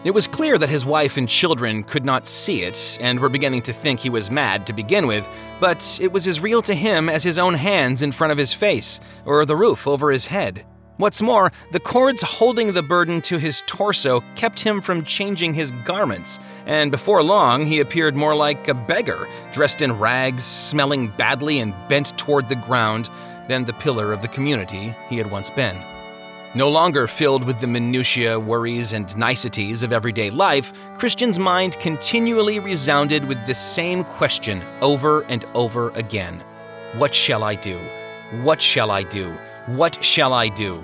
It 0.06 0.14
was 0.14 0.28
clear 0.28 0.60
that 0.60 0.70
his 0.70 0.86
wife 0.86 1.18
and 1.18 1.28
children 1.28 1.84
could 1.84 2.06
not 2.06 2.28
see 2.28 2.62
it 2.62 3.00
and 3.02 3.20
were 3.20 3.28
beginning 3.28 3.64
to 3.64 3.74
think 3.74 4.00
he 4.00 4.12
was 4.12 4.30
mad 4.30 4.68
to 4.68 4.74
begin 4.74 5.08
with, 5.08 5.28
but 5.60 5.98
it 6.00 6.12
was 6.12 6.28
as 6.28 6.40
real 6.40 6.62
to 6.62 6.76
him 6.76 7.10
as 7.10 7.24
his 7.24 7.40
own 7.40 7.56
hands 7.56 8.04
in 8.04 8.12
front 8.12 8.32
of 8.32 8.38
his 8.38 8.54
face 8.54 9.00
or 9.26 9.44
the 9.48 9.56
roof 9.56 9.88
over 9.88 10.12
his 10.12 10.28
head. 10.28 10.64
What's 10.98 11.24
more, 11.24 11.52
the 11.72 11.80
cords 11.80 12.22
holding 12.22 12.74
the 12.74 12.84
burden 12.84 13.20
to 13.24 13.40
his 13.40 13.64
torso 13.66 14.22
kept 14.36 14.60
him 14.60 14.80
from 14.80 15.04
changing 15.04 15.56
his 15.56 15.72
garments, 15.86 16.38
and 16.68 16.92
before 16.92 17.24
long 17.24 17.66
he 17.66 17.80
appeared 17.80 18.16
more 18.16 18.36
like 18.36 18.68
a 18.68 18.76
beggar, 18.76 19.28
dressed 19.54 19.82
in 19.82 19.98
rags, 19.98 20.44
smelling 20.44 21.08
badly, 21.18 21.58
and 21.58 21.74
bent 21.90 22.16
toward 22.16 22.48
the 22.48 22.56
ground 22.56 23.10
than 23.48 23.66
the 23.66 23.74
pillar 23.74 24.14
of 24.14 24.22
the 24.22 24.28
community 24.28 24.94
he 25.10 25.18
had 25.18 25.32
once 25.32 25.50
been. 25.50 25.76
No 26.56 26.70
longer 26.70 27.06
filled 27.06 27.44
with 27.44 27.60
the 27.60 27.68
minutiae, 27.68 28.40
worries, 28.40 28.94
and 28.94 29.18
niceties 29.18 29.84
of 29.84 29.92
everyday 29.92 30.30
life, 30.30 30.72
Christian's 30.98 31.38
mind 31.38 31.78
continually 31.82 32.60
resounded 32.60 33.28
with 33.28 33.46
the 33.46 33.54
same 33.54 34.06
question 34.06 34.64
over 34.82 35.24
and 35.24 35.44
over 35.54 35.90
again 35.96 36.42
What 36.96 37.14
shall 37.14 37.44
I 37.44 37.56
do? 37.56 37.78
What 38.44 38.62
shall 38.62 38.90
I 38.90 39.04
do? 39.04 39.34
What 39.66 40.02
shall 40.02 40.34
I 40.34 40.48
do? 40.48 40.82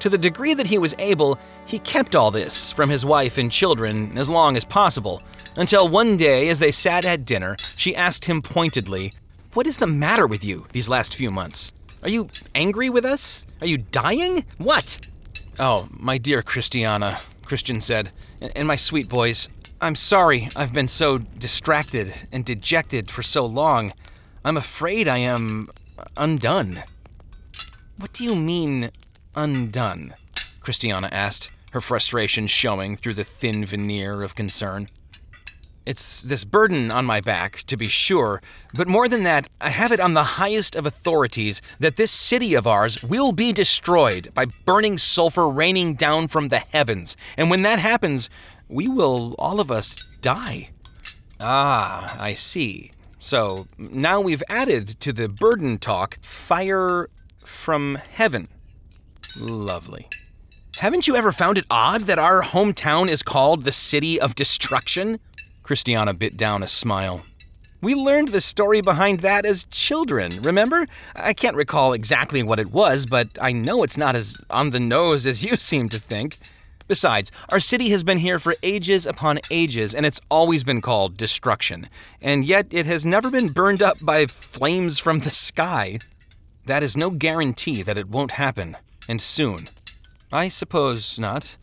To 0.00 0.08
the 0.08 0.18
degree 0.18 0.54
that 0.54 0.66
he 0.66 0.78
was 0.78 0.96
able, 0.98 1.38
he 1.66 1.78
kept 1.78 2.16
all 2.16 2.32
this 2.32 2.72
from 2.72 2.90
his 2.90 3.04
wife 3.04 3.38
and 3.38 3.48
children 3.48 4.18
as 4.18 4.28
long 4.28 4.56
as 4.56 4.64
possible, 4.64 5.22
until 5.54 5.88
one 5.88 6.16
day, 6.16 6.48
as 6.48 6.58
they 6.58 6.72
sat 6.72 7.04
at 7.04 7.24
dinner, 7.24 7.56
she 7.76 7.94
asked 7.94 8.24
him 8.24 8.42
pointedly, 8.42 9.14
What 9.54 9.68
is 9.68 9.76
the 9.76 9.86
matter 9.86 10.26
with 10.26 10.44
you 10.44 10.66
these 10.72 10.88
last 10.88 11.14
few 11.14 11.30
months? 11.30 11.72
Are 12.02 12.10
you 12.10 12.26
angry 12.56 12.90
with 12.90 13.04
us? 13.04 13.46
Are 13.60 13.68
you 13.68 13.78
dying? 13.78 14.44
What? 14.58 14.98
Oh, 15.58 15.88
my 15.92 16.16
dear 16.16 16.42
Christiana, 16.42 17.20
Christian 17.44 17.80
said, 17.80 18.10
and 18.40 18.66
my 18.66 18.76
sweet 18.76 19.08
boys, 19.08 19.50
I'm 19.82 19.94
sorry 19.94 20.48
I've 20.56 20.72
been 20.72 20.88
so 20.88 21.18
distracted 21.18 22.10
and 22.32 22.42
dejected 22.42 23.10
for 23.10 23.22
so 23.22 23.44
long. 23.44 23.92
I'm 24.44 24.56
afraid 24.56 25.08
I 25.08 25.18
am 25.18 25.68
undone. 26.16 26.82
What 27.98 28.14
do 28.14 28.24
you 28.24 28.34
mean, 28.34 28.90
undone? 29.36 30.14
Christiana 30.60 31.10
asked, 31.12 31.50
her 31.72 31.82
frustration 31.82 32.46
showing 32.46 32.96
through 32.96 33.14
the 33.14 33.24
thin 33.24 33.66
veneer 33.66 34.22
of 34.22 34.34
concern. 34.34 34.88
It's 35.84 36.22
this 36.22 36.44
burden 36.44 36.92
on 36.92 37.04
my 37.04 37.20
back, 37.20 37.64
to 37.64 37.76
be 37.76 37.88
sure, 37.88 38.40
but 38.72 38.86
more 38.86 39.08
than 39.08 39.24
that, 39.24 39.48
I 39.60 39.70
have 39.70 39.90
it 39.90 39.98
on 39.98 40.14
the 40.14 40.22
highest 40.22 40.76
of 40.76 40.86
authorities 40.86 41.60
that 41.80 41.96
this 41.96 42.12
city 42.12 42.54
of 42.54 42.68
ours 42.68 43.02
will 43.02 43.32
be 43.32 43.52
destroyed 43.52 44.32
by 44.32 44.46
burning 44.64 44.96
sulfur 44.96 45.48
raining 45.48 45.94
down 45.94 46.28
from 46.28 46.48
the 46.48 46.60
heavens. 46.60 47.16
And 47.36 47.50
when 47.50 47.62
that 47.62 47.80
happens, 47.80 48.30
we 48.68 48.86
will 48.86 49.34
all 49.40 49.58
of 49.58 49.72
us 49.72 49.96
die. 50.20 50.70
Ah, 51.40 52.16
I 52.16 52.34
see. 52.34 52.92
So 53.18 53.66
now 53.76 54.20
we've 54.20 54.42
added 54.48 55.00
to 55.00 55.12
the 55.12 55.28
burden 55.28 55.78
talk 55.78 56.18
fire 56.22 57.08
from 57.44 57.96
heaven. 57.96 58.48
Lovely. 59.40 60.08
Haven't 60.78 61.06
you 61.06 61.16
ever 61.16 61.32
found 61.32 61.58
it 61.58 61.66
odd 61.70 62.02
that 62.02 62.18
our 62.18 62.42
hometown 62.42 63.08
is 63.08 63.22
called 63.22 63.62
the 63.64 63.72
City 63.72 64.20
of 64.20 64.34
Destruction? 64.34 65.20
Christiana 65.62 66.14
bit 66.14 66.36
down 66.36 66.62
a 66.62 66.66
smile. 66.66 67.24
We 67.80 67.94
learned 67.96 68.28
the 68.28 68.40
story 68.40 68.80
behind 68.80 69.20
that 69.20 69.44
as 69.44 69.64
children, 69.64 70.40
remember? 70.42 70.86
I 71.16 71.32
can't 71.32 71.56
recall 71.56 71.92
exactly 71.92 72.42
what 72.42 72.60
it 72.60 72.70
was, 72.70 73.06
but 73.06 73.28
I 73.40 73.50
know 73.50 73.82
it's 73.82 73.98
not 73.98 74.14
as 74.14 74.36
on 74.50 74.70
the 74.70 74.78
nose 74.78 75.26
as 75.26 75.42
you 75.44 75.56
seem 75.56 75.88
to 75.88 75.98
think. 75.98 76.38
Besides, 76.86 77.32
our 77.48 77.58
city 77.58 77.88
has 77.90 78.04
been 78.04 78.18
here 78.18 78.38
for 78.38 78.54
ages 78.62 79.06
upon 79.06 79.40
ages, 79.50 79.94
and 79.94 80.04
it's 80.04 80.20
always 80.30 80.62
been 80.62 80.80
called 80.80 81.16
destruction. 81.16 81.88
And 82.20 82.44
yet 82.44 82.66
it 82.70 82.86
has 82.86 83.06
never 83.06 83.30
been 83.30 83.48
burned 83.48 83.82
up 83.82 83.98
by 84.00 84.26
flames 84.26 84.98
from 84.98 85.20
the 85.20 85.30
sky. 85.30 85.98
That 86.66 86.82
is 86.82 86.96
no 86.96 87.10
guarantee 87.10 87.82
that 87.82 87.98
it 87.98 88.08
won't 88.08 88.32
happen, 88.32 88.76
and 89.08 89.20
soon. 89.20 89.68
I 90.30 90.48
suppose 90.48 91.18
not. 91.18 91.56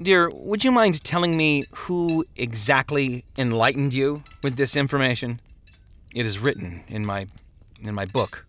Dear, 0.00 0.28
would 0.28 0.62
you 0.62 0.70
mind 0.70 1.02
telling 1.04 1.38
me 1.38 1.64
who 1.70 2.26
exactly 2.36 3.24
enlightened 3.38 3.94
you 3.94 4.22
with 4.42 4.56
this 4.56 4.76
information? 4.76 5.40
It 6.14 6.26
is 6.26 6.38
written 6.38 6.84
in 6.86 7.06
my 7.06 7.28
in 7.82 7.94
my 7.94 8.04
book. 8.04 8.46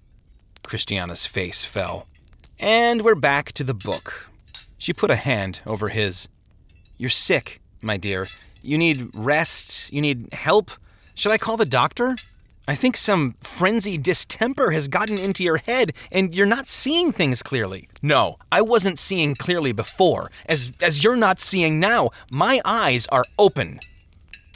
Christiana's 0.64 1.26
face 1.26 1.64
fell. 1.64 2.08
And 2.60 3.02
we're 3.04 3.16
back 3.16 3.54
to 3.54 3.64
the 3.64 3.74
book. 3.74 4.28
She 4.78 4.92
put 4.92 5.10
a 5.10 5.16
hand 5.16 5.62
over 5.66 5.88
his. 5.88 6.28
You're 6.98 7.10
sick, 7.10 7.62
my 7.82 7.96
dear. 7.96 8.28
You 8.62 8.78
need 8.78 9.10
rest. 9.14 9.94
You 9.94 10.02
need 10.02 10.34
help. 10.34 10.72
Should 11.16 11.32
I 11.32 11.38
call 11.38 11.56
the 11.56 11.66
doctor? 11.66 12.18
I 12.68 12.76
think 12.76 12.98
some 12.98 13.36
frenzied 13.40 14.04
distemper 14.04 14.72
has 14.72 14.90
gotten 14.90 15.18
into 15.18 15.44
your 15.44 15.58
head 15.58 15.94
and 16.12 16.36
you're 16.36 16.46
not 16.46 16.68
seeing 16.68 17.14
things 17.14 17.42
clearly. 17.42 17.88
No, 18.02 18.38
I 18.52 18.62
wasn't 18.62 19.00
seeing 19.00 19.36
clearly 19.36 19.72
before. 19.72 20.32
As, 20.48 20.74
as 20.82 21.04
you're 21.04 21.16
not 21.16 21.40
seeing 21.40 21.80
now, 21.80 22.10
my 22.30 22.60
eyes 22.66 23.08
are 23.08 23.24
open. 23.40 23.80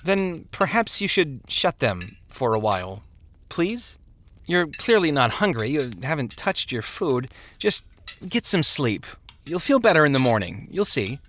Then 0.04 0.46
perhaps 0.52 1.00
you 1.00 1.08
should 1.08 1.42
shut 1.48 1.80
them 1.80 2.18
for 2.28 2.54
a 2.54 2.60
while. 2.60 3.04
Please? 3.48 3.98
You're 4.46 4.68
clearly 4.68 5.12
not 5.12 5.32
hungry. 5.32 5.70
You 5.70 5.92
haven't 6.04 6.36
touched 6.36 6.72
your 6.72 6.82
food. 6.82 7.30
Just 7.60 7.86
get 8.28 8.46
some 8.46 8.64
sleep. 8.64 9.06
You'll 9.46 9.60
feel 9.60 9.80
better 9.80 10.06
in 10.06 10.12
the 10.12 10.20
morning. 10.20 10.68
You'll 10.70 10.86
see. 10.86 11.20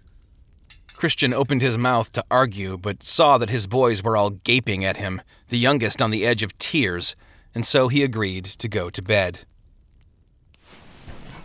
Christian 1.03 1.35
opened 1.35 1.63
his 1.63 1.77
mouth 1.77 2.13
to 2.13 2.25
argue, 2.31 2.79
but 2.79 3.03
saw 3.03 3.37
that 3.37 3.51
his 3.51 3.67
boys 3.67 4.05
were 4.05 4.17
all 4.17 4.31
gaping 4.31 4.85
at 4.85 4.99
him, 4.99 5.21
the 5.49 5.59
youngest 5.59 6.01
on 6.01 6.13
the 6.13 6.25
edge 6.25 6.45
of 6.45 6.57
tears, 6.61 7.17
and 7.57 7.67
so 7.67 7.89
he 7.89 8.05
agreed 8.05 8.45
to 8.45 8.69
go 8.69 8.89
to 8.89 9.03
bed. 9.03 9.41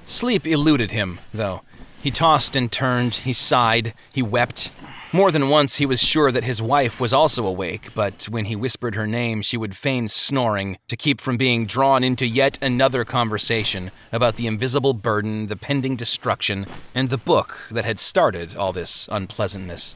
Sleep 0.05 0.45
eluded 0.45 0.91
him, 0.91 1.17
though. 1.33 1.63
He 1.99 2.11
tossed 2.11 2.55
and 2.55 2.71
turned, 2.71 3.15
he 3.15 3.33
sighed, 3.33 3.95
he 4.13 4.21
wept. 4.21 4.69
More 5.13 5.31
than 5.31 5.47
once 5.47 5.77
he 5.77 5.85
was 5.85 6.03
sure 6.03 6.33
that 6.33 6.43
his 6.43 6.61
wife 6.61 6.99
was 6.99 7.13
also 7.13 7.47
awake, 7.47 7.93
but 7.95 8.25
when 8.25 8.45
he 8.45 8.57
whispered 8.57 8.95
her 8.95 9.07
name, 9.07 9.41
she 9.41 9.55
would 9.55 9.73
feign 9.73 10.09
snoring 10.09 10.77
to 10.89 10.97
keep 10.97 11.21
from 11.21 11.37
being 11.37 11.65
drawn 11.65 12.03
into 12.03 12.27
yet 12.27 12.59
another 12.61 13.05
conversation 13.05 13.91
about 14.11 14.35
the 14.35 14.47
invisible 14.47 14.93
burden, 14.93 15.47
the 15.47 15.55
pending 15.55 15.95
destruction, 15.95 16.65
and 16.93 17.09
the 17.09 17.17
book 17.17 17.57
that 17.71 17.85
had 17.85 17.99
started 17.99 18.57
all 18.57 18.73
this 18.73 19.07
unpleasantness. 19.09 19.95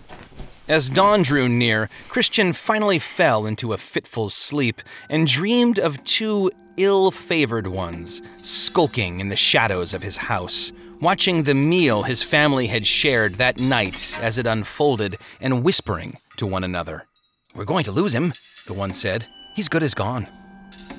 As 0.69 0.89
dawn 0.89 1.23
drew 1.23 1.49
near, 1.49 1.89
Christian 2.07 2.53
finally 2.53 2.97
fell 2.97 3.45
into 3.45 3.73
a 3.73 3.77
fitful 3.77 4.29
sleep 4.29 4.81
and 5.09 5.27
dreamed 5.27 5.77
of 5.77 6.01
two 6.05 6.49
ill 6.77 7.11
favored 7.11 7.67
ones 7.67 8.21
skulking 8.41 9.19
in 9.19 9.27
the 9.27 9.35
shadows 9.35 9.93
of 9.93 10.03
his 10.03 10.15
house, 10.15 10.71
watching 11.01 11.43
the 11.43 11.55
meal 11.55 12.03
his 12.03 12.21
family 12.21 12.67
had 12.67 12.85
shared 12.85 13.35
that 13.35 13.59
night 13.59 14.17
as 14.21 14.37
it 14.37 14.45
unfolded 14.45 15.17
and 15.39 15.63
whispering 15.63 16.17
to 16.37 16.45
one 16.45 16.63
another. 16.63 17.07
We're 17.55 17.65
going 17.65 17.83
to 17.85 17.91
lose 17.91 18.13
him, 18.13 18.33
the 18.67 18.73
one 18.73 18.93
said. 18.93 19.27
He's 19.55 19.67
good 19.67 19.83
as 19.83 19.93
gone. 19.93 20.27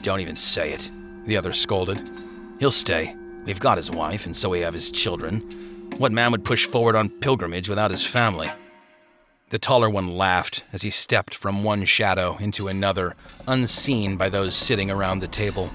Don't 0.03 0.21
even 0.21 0.37
say 0.37 0.73
it, 0.73 0.91
the 1.25 1.37
other 1.37 1.53
scolded. 1.53 2.03
He'll 2.59 2.73
stay. 2.73 3.17
We've 3.45 3.61
got 3.61 3.79
his 3.79 3.91
wife, 3.91 4.27
and 4.27 4.37
so 4.37 4.51
we 4.51 4.61
have 4.61 4.75
his 4.75 4.91
children. 4.91 5.41
What 5.97 6.12
man 6.12 6.33
would 6.33 6.45
push 6.45 6.67
forward 6.67 6.97
on 6.97 7.09
pilgrimage 7.09 7.69
without 7.69 7.91
his 7.91 8.05
family? 8.05 8.51
The 9.51 9.59
taller 9.59 9.91
one 9.91 10.17
laughed 10.17 10.65
as 10.73 10.83
he 10.83 10.91
stepped 10.91 11.35
from 11.35 11.62
one 11.62 11.85
shadow 11.85 12.37
into 12.38 12.69
another, 12.69 13.15
unseen 13.47 14.17
by 14.17 14.29
those 14.29 14.57
sitting 14.57 14.91
around 14.91 15.21
the 15.21 15.29
table. 15.29 15.71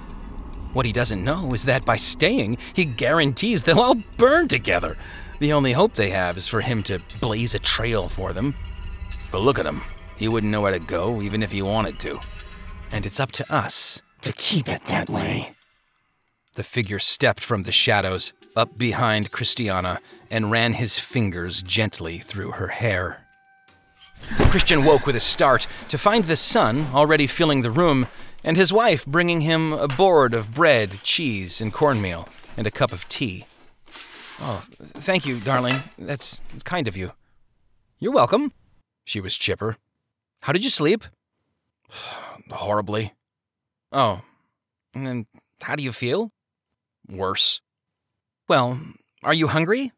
What 0.77 0.85
he 0.85 0.93
doesn't 0.93 1.23
know 1.23 1.55
is 1.55 1.65
that 1.65 1.85
by 1.85 1.95
staying, 1.95 2.59
he 2.75 2.85
guarantees 2.85 3.63
they'll 3.63 3.79
all 3.79 3.95
burn 3.95 4.47
together. 4.47 4.95
The 5.39 5.51
only 5.51 5.71
hope 5.71 5.95
they 5.95 6.11
have 6.11 6.37
is 6.37 6.47
for 6.47 6.61
him 6.61 6.83
to 6.83 7.01
blaze 7.19 7.55
a 7.55 7.59
trail 7.59 8.07
for 8.07 8.31
them. 8.31 8.53
But 9.31 9.41
look 9.41 9.57
at 9.57 9.65
him. 9.65 9.81
He 10.17 10.27
wouldn't 10.27 10.51
know 10.51 10.61
where 10.61 10.71
to 10.71 10.77
go, 10.77 11.19
even 11.23 11.41
if 11.41 11.51
he 11.51 11.63
wanted 11.63 11.97
to. 12.01 12.19
And 12.91 13.07
it's 13.07 13.19
up 13.19 13.31
to 13.31 13.51
us 13.51 14.03
to 14.21 14.31
keep 14.33 14.69
it 14.69 14.83
that 14.83 15.09
way. 15.09 15.55
The 16.53 16.63
figure 16.63 16.99
stepped 16.99 17.43
from 17.43 17.63
the 17.63 17.71
shadows, 17.71 18.33
up 18.55 18.77
behind 18.77 19.31
Christiana, 19.31 19.99
and 20.29 20.51
ran 20.51 20.73
his 20.73 20.99
fingers 20.99 21.63
gently 21.63 22.19
through 22.19 22.51
her 22.51 22.67
hair. 22.67 23.25
Christian 24.51 24.85
woke 24.85 25.07
with 25.07 25.15
a 25.15 25.19
start 25.19 25.65
to 25.89 25.97
find 25.97 26.25
the 26.25 26.35
sun 26.35 26.85
already 26.93 27.25
filling 27.25 27.63
the 27.63 27.71
room 27.71 28.05
and 28.47 28.55
his 28.55 28.71
wife 28.71 29.05
bringing 29.05 29.41
him 29.41 29.73
a 29.73 29.89
board 29.89 30.33
of 30.33 30.53
bread, 30.53 31.01
cheese, 31.03 31.59
and 31.59 31.73
cornmeal, 31.73 32.29
and 32.55 32.65
a 32.65 32.71
cup 32.71 32.93
of 32.93 33.07
tea. 33.09 33.45
Oh, 34.39 34.63
thank 34.79 35.25
you, 35.25 35.41
darling. 35.41 35.75
That's 35.99 36.41
kind 36.63 36.87
of 36.87 36.95
you. 36.95 37.11
You're 37.99 38.13
welcome. 38.13 38.53
She 39.03 39.19
was 39.19 39.35
chipper. 39.35 39.75
How 40.43 40.53
did 40.53 40.63
you 40.63 40.69
sleep? 40.69 41.03
Horribly. 42.49 43.13
Oh, 43.91 44.21
and 44.93 45.25
how 45.61 45.75
do 45.75 45.83
you 45.83 45.91
feel? 45.91 46.31
Worse. 47.09 47.59
Well, 48.47 48.79
are 49.23 49.33
you 49.33 49.47
hungry? 49.47 49.91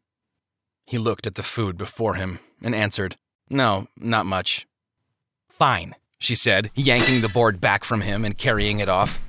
He 0.87 0.97
looked 0.97 1.27
at 1.27 1.35
the 1.35 1.43
food 1.43 1.77
before 1.77 2.15
him 2.15 2.39
and 2.63 2.73
answered, 2.73 3.15
No, 3.47 3.89
not 3.95 4.25
much. 4.25 4.65
Fine, 5.49 5.93
she 6.19 6.35
said, 6.35 6.71
yanking 6.75 7.21
the 7.21 7.29
board 7.29 7.61
back 7.61 7.83
from 7.83 8.01
him 8.01 8.25
and 8.25 8.37
carrying 8.37 8.79
it 8.79 8.89
off. 8.89 9.19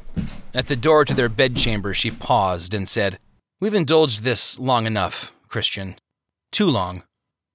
At 0.53 0.67
the 0.67 0.77
door 0.77 1.05
to 1.05 1.15
their 1.15 1.29
bedchamber, 1.29 1.95
she 1.95 2.11
paused 2.11 2.75
and 2.75 2.89
said, 2.89 3.19
We've 3.61 3.75
indulged 3.75 4.23
this 4.23 4.59
long 4.59 4.87
enough, 4.87 5.33
Christian. 5.49 5.97
Too 6.51 6.67
long. 6.67 7.05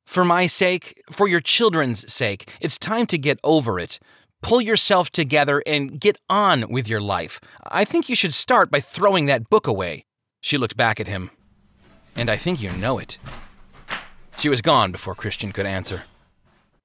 For 0.05 0.23
my 0.23 0.47
sake, 0.47 1.01
for 1.11 1.27
your 1.27 1.39
children's 1.39 2.11
sake, 2.11 2.49
it's 2.61 2.77
time 2.77 3.05
to 3.07 3.17
get 3.17 3.39
over 3.43 3.79
it. 3.79 3.99
Pull 4.41 4.61
yourself 4.61 5.09
together 5.09 5.63
and 5.65 5.99
get 5.99 6.17
on 6.29 6.69
with 6.69 6.87
your 6.87 7.01
life. 7.01 7.39
I 7.69 7.83
think 7.83 8.07
you 8.07 8.15
should 8.15 8.33
start 8.33 8.69
by 8.69 8.79
throwing 8.79 9.25
that 9.25 9.49
book 9.49 9.67
away. 9.67 10.05
She 10.41 10.57
looked 10.57 10.77
back 10.77 10.99
at 10.99 11.07
him. 11.07 11.31
And 12.15 12.29
I 12.29 12.37
think 12.37 12.61
you 12.61 12.69
know 12.69 12.99
it. 12.99 13.17
She 14.37 14.47
was 14.47 14.61
gone 14.61 14.91
before 14.91 15.15
Christian 15.15 15.51
could 15.51 15.65
answer. 15.65 16.03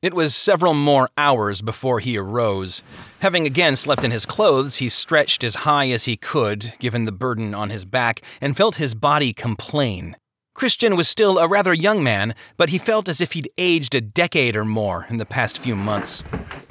It 0.03 0.15
was 0.15 0.35
several 0.35 0.73
more 0.73 1.11
hours 1.19 1.61
before 1.61 2.01
he 2.01 2.17
arose. 2.17 2.83
Having 3.19 3.45
again 3.45 3.77
slept 3.77 4.03
in 4.03 4.11
his 4.11 4.25
clothes, 4.25 4.77
he 4.77 4.89
stretched 4.89 5.45
as 5.45 5.67
high 5.67 5.91
as 5.91 6.07
he 6.07 6.17
could, 6.17 6.73
given 6.79 7.05
the 7.05 7.13
burden 7.13 7.55
on 7.55 7.69
his 7.69 7.85
back, 7.85 8.23
and 8.41 8.57
felt 8.57 8.77
his 8.77 8.95
body 8.95 9.35
complain. 9.35 10.17
Christian 10.55 10.97
was 10.97 11.07
still 11.07 11.39
a 11.39 11.47
rather 11.47 11.75
young 11.75 12.03
man, 12.03 12.35
but 12.57 12.71
he 12.71 12.79
felt 12.79 13.11
as 13.11 13.21
if 13.21 13.33
he'd 13.33 13.51
aged 13.59 13.95
a 13.95 14.01
decade 14.01 14.57
or 14.57 14.65
more 14.65 15.07
in 15.11 15.19
the 15.19 15.27
past 15.27 15.59
few 15.59 15.77
months. 15.77 16.25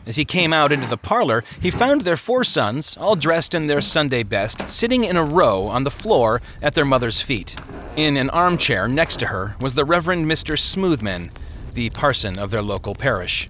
As 0.07 0.15
he 0.15 0.25
came 0.25 0.51
out 0.51 0.71
into 0.71 0.87
the 0.87 0.97
parlor, 0.97 1.43
he 1.61 1.69
found 1.69 2.01
their 2.01 2.17
four 2.17 2.43
sons, 2.43 2.97
all 2.97 3.15
dressed 3.15 3.53
in 3.53 3.67
their 3.67 3.81
Sunday 3.81 4.23
best, 4.23 4.67
sitting 4.67 5.03
in 5.03 5.15
a 5.15 5.23
row 5.23 5.67
on 5.67 5.83
the 5.83 5.91
floor 5.91 6.41
at 6.63 6.73
their 6.73 6.83
mother's 6.83 7.21
feet. 7.21 7.55
In 7.95 8.17
an 8.17 8.31
armchair 8.31 8.87
next 8.87 9.17
to 9.19 9.27
her 9.27 9.55
was 9.61 9.75
the 9.75 9.85
Reverend 9.85 10.25
Mr. 10.25 10.57
Smoothman, 10.57 11.29
the 11.73 11.89
parson 11.91 12.37
of 12.37 12.51
their 12.51 12.61
local 12.61 12.95
parish. 12.95 13.47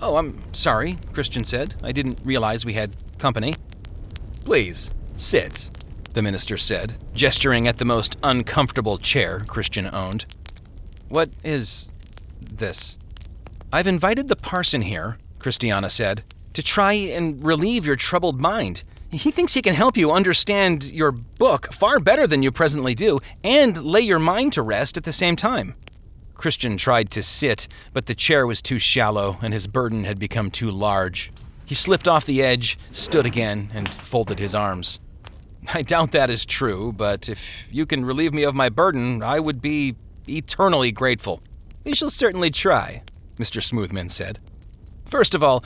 Oh, 0.00 0.16
I'm 0.16 0.40
sorry, 0.52 0.98
Christian 1.12 1.44
said. 1.44 1.74
I 1.82 1.92
didn't 1.92 2.18
realize 2.24 2.64
we 2.64 2.74
had 2.74 2.96
company. 3.18 3.54
Please, 4.44 4.90
sit, 5.16 5.70
the 6.12 6.22
minister 6.22 6.56
said, 6.56 6.94
gesturing 7.14 7.66
at 7.66 7.78
the 7.78 7.84
most 7.84 8.16
uncomfortable 8.22 8.98
chair 8.98 9.40
Christian 9.40 9.88
owned. 9.92 10.26
What 11.08 11.30
is 11.42 11.88
this? 12.40 12.98
I've 13.72 13.86
invited 13.86 14.28
the 14.28 14.36
parson 14.36 14.82
here, 14.82 15.18
Christiana 15.38 15.90
said, 15.90 16.22
to 16.52 16.62
try 16.62 16.92
and 16.92 17.44
relieve 17.44 17.84
your 17.84 17.96
troubled 17.96 18.40
mind. 18.40 18.84
He 19.10 19.30
thinks 19.30 19.54
he 19.54 19.62
can 19.62 19.74
help 19.74 19.96
you 19.96 20.10
understand 20.10 20.90
your 20.92 21.12
book 21.12 21.72
far 21.72 22.00
better 22.00 22.26
than 22.26 22.42
you 22.42 22.50
presently 22.50 22.94
do, 22.94 23.18
and 23.42 23.82
lay 23.84 24.00
your 24.00 24.18
mind 24.18 24.52
to 24.54 24.62
rest 24.62 24.96
at 24.96 25.04
the 25.04 25.12
same 25.12 25.36
time. 25.36 25.74
Christian 26.34 26.76
tried 26.76 27.10
to 27.12 27.22
sit, 27.22 27.68
but 27.92 28.06
the 28.06 28.14
chair 28.14 28.46
was 28.46 28.60
too 28.60 28.78
shallow 28.78 29.38
and 29.42 29.54
his 29.54 29.66
burden 29.66 30.04
had 30.04 30.18
become 30.18 30.50
too 30.50 30.70
large. 30.70 31.32
He 31.64 31.74
slipped 31.74 32.06
off 32.06 32.26
the 32.26 32.42
edge, 32.42 32.78
stood 32.92 33.24
again, 33.24 33.70
and 33.72 33.88
folded 33.88 34.38
his 34.38 34.54
arms. 34.54 35.00
I 35.72 35.82
doubt 35.82 36.12
that 36.12 36.28
is 36.28 36.44
true, 36.44 36.92
but 36.92 37.28
if 37.28 37.66
you 37.70 37.86
can 37.86 38.04
relieve 38.04 38.34
me 38.34 38.42
of 38.42 38.54
my 38.54 38.68
burden, 38.68 39.22
I 39.22 39.40
would 39.40 39.62
be 39.62 39.96
eternally 40.28 40.92
grateful. 40.92 41.40
We 41.84 41.94
shall 41.94 42.10
certainly 42.10 42.50
try, 42.50 43.02
Mr. 43.38 43.62
Smoothman 43.62 44.10
said. 44.10 44.40
First 45.06 45.34
of 45.34 45.42
all, 45.42 45.64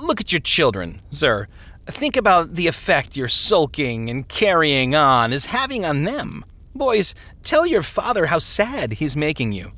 look 0.00 0.20
at 0.20 0.32
your 0.32 0.40
children, 0.40 1.00
sir. 1.10 1.46
Think 1.86 2.16
about 2.16 2.54
the 2.54 2.66
effect 2.66 3.16
your 3.16 3.28
sulking 3.28 4.10
and 4.10 4.28
carrying 4.28 4.94
on 4.94 5.32
is 5.32 5.46
having 5.46 5.84
on 5.84 6.04
them. 6.04 6.44
Boys, 6.74 7.14
tell 7.42 7.66
your 7.66 7.82
father 7.82 8.26
how 8.26 8.38
sad 8.38 8.94
he's 8.94 9.16
making 9.16 9.52
you. 9.52 9.72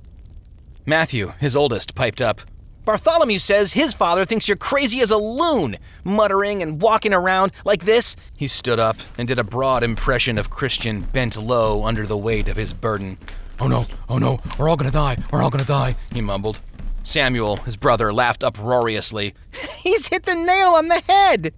Matthew, 0.87 1.33
his 1.39 1.55
oldest, 1.55 1.95
piped 1.95 2.23
up. 2.23 2.41
Bartholomew 2.85 3.39
says 3.39 3.73
his 3.73 3.93
father 3.93 4.25
thinks 4.25 4.49
you're 4.49 4.57
crazy 4.57 5.01
as 5.01 5.11
a 5.11 5.17
loon, 5.17 5.77
muttering 6.03 6.63
and 6.63 6.81
walking 6.81 7.13
around 7.13 7.53
like 7.65 7.85
this. 7.85 8.17
He 8.35 8.47
stood 8.47 8.81
up 8.81 8.97
and 9.19 9.29
did 9.29 9.39
a 9.39 9.45
broad 9.45 9.83
impression 9.83 10.39
of 10.39 10.51
Christian 10.51 11.03
bent 11.03 11.37
low 11.37 11.85
under 11.85 12.07
the 12.07 12.17
weight 12.17 12.49
of 12.49 12.57
his 12.57 12.73
burden. 12.73 13.19
Oh 13.61 13.69
no, 13.69 13.87
oh 14.09 14.19
no, 14.19 14.41
we're 14.59 14.69
all 14.69 14.77
gonna 14.77 14.91
die, 14.91 15.19
we're 15.31 15.43
all 15.43 15.51
gonna 15.51 15.65
die, 15.65 15.97
he 16.13 16.23
mumbled. 16.23 16.61
Samuel, 17.05 17.57
his 17.59 17.77
brother, 17.77 18.13
laughed 18.13 18.43
uproariously. 18.43 19.35
He's 19.79 20.09
hit 20.09 20.25
the 20.25 20.35
nail 20.35 20.71
on 20.71 20.89
the 20.89 21.03
head! 21.07 21.53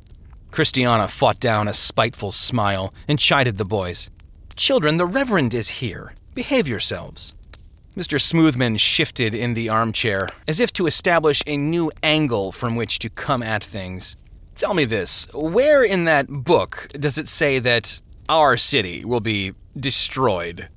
Christiana 0.51 1.09
fought 1.09 1.41
down 1.41 1.69
a 1.69 1.73
spiteful 1.73 2.33
smile 2.33 2.93
and 3.09 3.19
chided 3.19 3.57
the 3.57 3.65
boys. 3.65 4.11
Children, 4.57 4.97
the 4.97 5.07
Reverend 5.07 5.55
is 5.55 5.81
here. 5.81 6.15
Behave 6.35 6.69
yourselves. 6.69 7.35
Mr. 7.95 8.19
Smoothman 8.19 8.81
shifted 8.81 9.35
in 9.35 9.53
the 9.53 9.69
armchair, 9.69 10.27
as 10.49 10.61
if 10.61 10.73
to 10.73 10.87
establish 10.87 11.43
a 11.47 11.59
new 11.59 11.91
angle 12.03 12.51
from 12.51 12.75
which 12.75 12.99
to 12.99 13.11
come 13.11 13.43
at 13.43 13.63
things. 13.63 14.17
Tell 14.55 14.73
me 14.73 14.87
this 14.87 15.27
where 15.35 15.85
in 15.85 16.05
that 16.05 16.27
book 16.27 16.89
does 16.93 17.19
it 17.19 17.29
say 17.29 17.59
that 17.59 18.01
our 18.31 18.57
city 18.57 19.05
will 19.05 19.21
be 19.21 19.53
destroyed? 19.79 20.69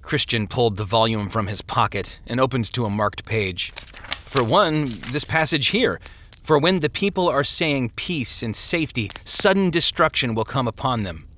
Christian 0.00 0.46
pulled 0.46 0.76
the 0.76 0.84
volume 0.84 1.28
from 1.28 1.48
his 1.48 1.60
pocket 1.60 2.20
and 2.24 2.40
opened 2.40 2.72
to 2.72 2.84
a 2.84 2.90
marked 2.90 3.24
page. 3.24 3.72
For 3.72 4.44
one, 4.44 4.86
this 5.10 5.24
passage 5.24 5.68
here. 5.68 6.00
For 6.44 6.56
when 6.56 6.80
the 6.80 6.88
people 6.88 7.28
are 7.28 7.42
saying 7.42 7.90
peace 7.96 8.44
and 8.44 8.54
safety, 8.54 9.10
sudden 9.24 9.70
destruction 9.70 10.36
will 10.36 10.44
come 10.44 10.68
upon 10.68 11.02
them. 11.02 11.24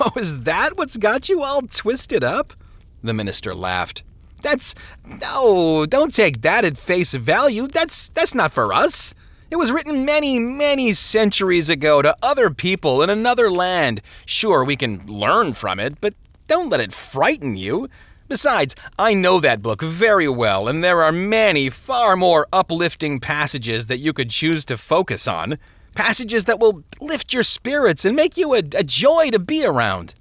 Oh, 0.00 0.12
is 0.16 0.44
that 0.44 0.78
what's 0.78 0.96
got 0.96 1.28
you 1.28 1.42
all 1.42 1.60
twisted 1.62 2.24
up? 2.24 2.54
The 3.04 3.12
minister 3.12 3.54
laughed. 3.54 4.02
That's 4.40 4.74
no, 5.06 5.84
don't 5.86 6.12
take 6.12 6.40
that 6.40 6.64
at 6.64 6.78
face 6.78 7.12
value. 7.14 7.68
That's 7.68 8.08
that's 8.08 8.34
not 8.34 8.50
for 8.50 8.72
us. 8.72 9.14
It 9.50 9.56
was 9.56 9.70
written 9.70 10.06
many, 10.06 10.38
many 10.38 10.94
centuries 10.94 11.68
ago 11.68 12.00
to 12.00 12.16
other 12.22 12.48
people 12.48 13.02
in 13.02 13.10
another 13.10 13.50
land. 13.50 14.00
Sure, 14.24 14.64
we 14.64 14.74
can 14.74 15.06
learn 15.06 15.52
from 15.52 15.78
it, 15.78 16.00
but 16.00 16.14
don't 16.48 16.70
let 16.70 16.80
it 16.80 16.94
frighten 16.94 17.56
you. 17.56 17.88
Besides, 18.26 18.74
I 18.98 19.12
know 19.12 19.38
that 19.38 19.62
book 19.62 19.82
very 19.82 20.28
well, 20.28 20.66
and 20.66 20.82
there 20.82 21.02
are 21.02 21.12
many 21.12 21.68
far 21.68 22.16
more 22.16 22.48
uplifting 22.52 23.20
passages 23.20 23.86
that 23.88 23.98
you 23.98 24.14
could 24.14 24.30
choose 24.30 24.64
to 24.64 24.78
focus 24.78 25.28
on. 25.28 25.58
Passages 25.94 26.44
that 26.44 26.58
will 26.58 26.82
lift 27.00 27.34
your 27.34 27.42
spirits 27.42 28.06
and 28.06 28.16
make 28.16 28.38
you 28.38 28.54
a, 28.54 28.62
a 28.74 28.82
joy 28.82 29.28
to 29.30 29.38
be 29.38 29.64
around. 29.64 30.14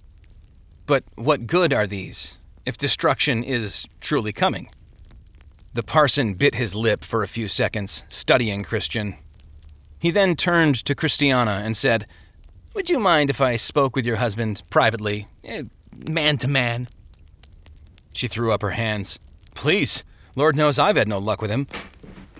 But 0.85 1.05
what 1.15 1.47
good 1.47 1.71
are 1.71 1.87
these? 1.87 2.39
If 2.65 2.78
destruction 2.78 3.43
is 3.43 3.88
truly 4.02 4.34
coming. 4.34 4.69
The 5.73 5.84
parson 5.84 6.36
bit 6.36 6.56
his 6.56 6.76
lip 6.76 7.04
for 7.04 7.23
a 7.23 7.28
few 7.28 7.47
seconds, 7.47 8.04
studying 8.10 8.63
Christian. 8.63 9.15
He 9.99 10.12
then 10.12 10.36
turned 10.36 10.76
to 10.86 10.95
Christiana 10.95 11.62
and 11.63 11.76
said, 11.76 12.06
Would 12.76 12.89
you 12.89 12.99
mind 12.99 13.30
if 13.30 13.41
I 13.41 13.56
spoke 13.56 13.95
with 13.95 14.06
your 14.06 14.17
husband 14.17 14.62
privately, 14.69 15.28
eh, 15.43 15.63
man 16.08 16.38
to 16.38 16.47
man? 16.47 16.88
She 18.13 18.28
threw 18.28 18.52
up 18.52 18.62
her 18.62 18.71
hands. 18.71 19.17
Please, 19.56 20.04
Lord 20.36 20.56
knows 20.56 20.78
I've 20.78 20.97
had 20.97 21.08
no 21.08 21.17
luck 21.17 21.41
with 21.41 21.49
him. 21.49 21.67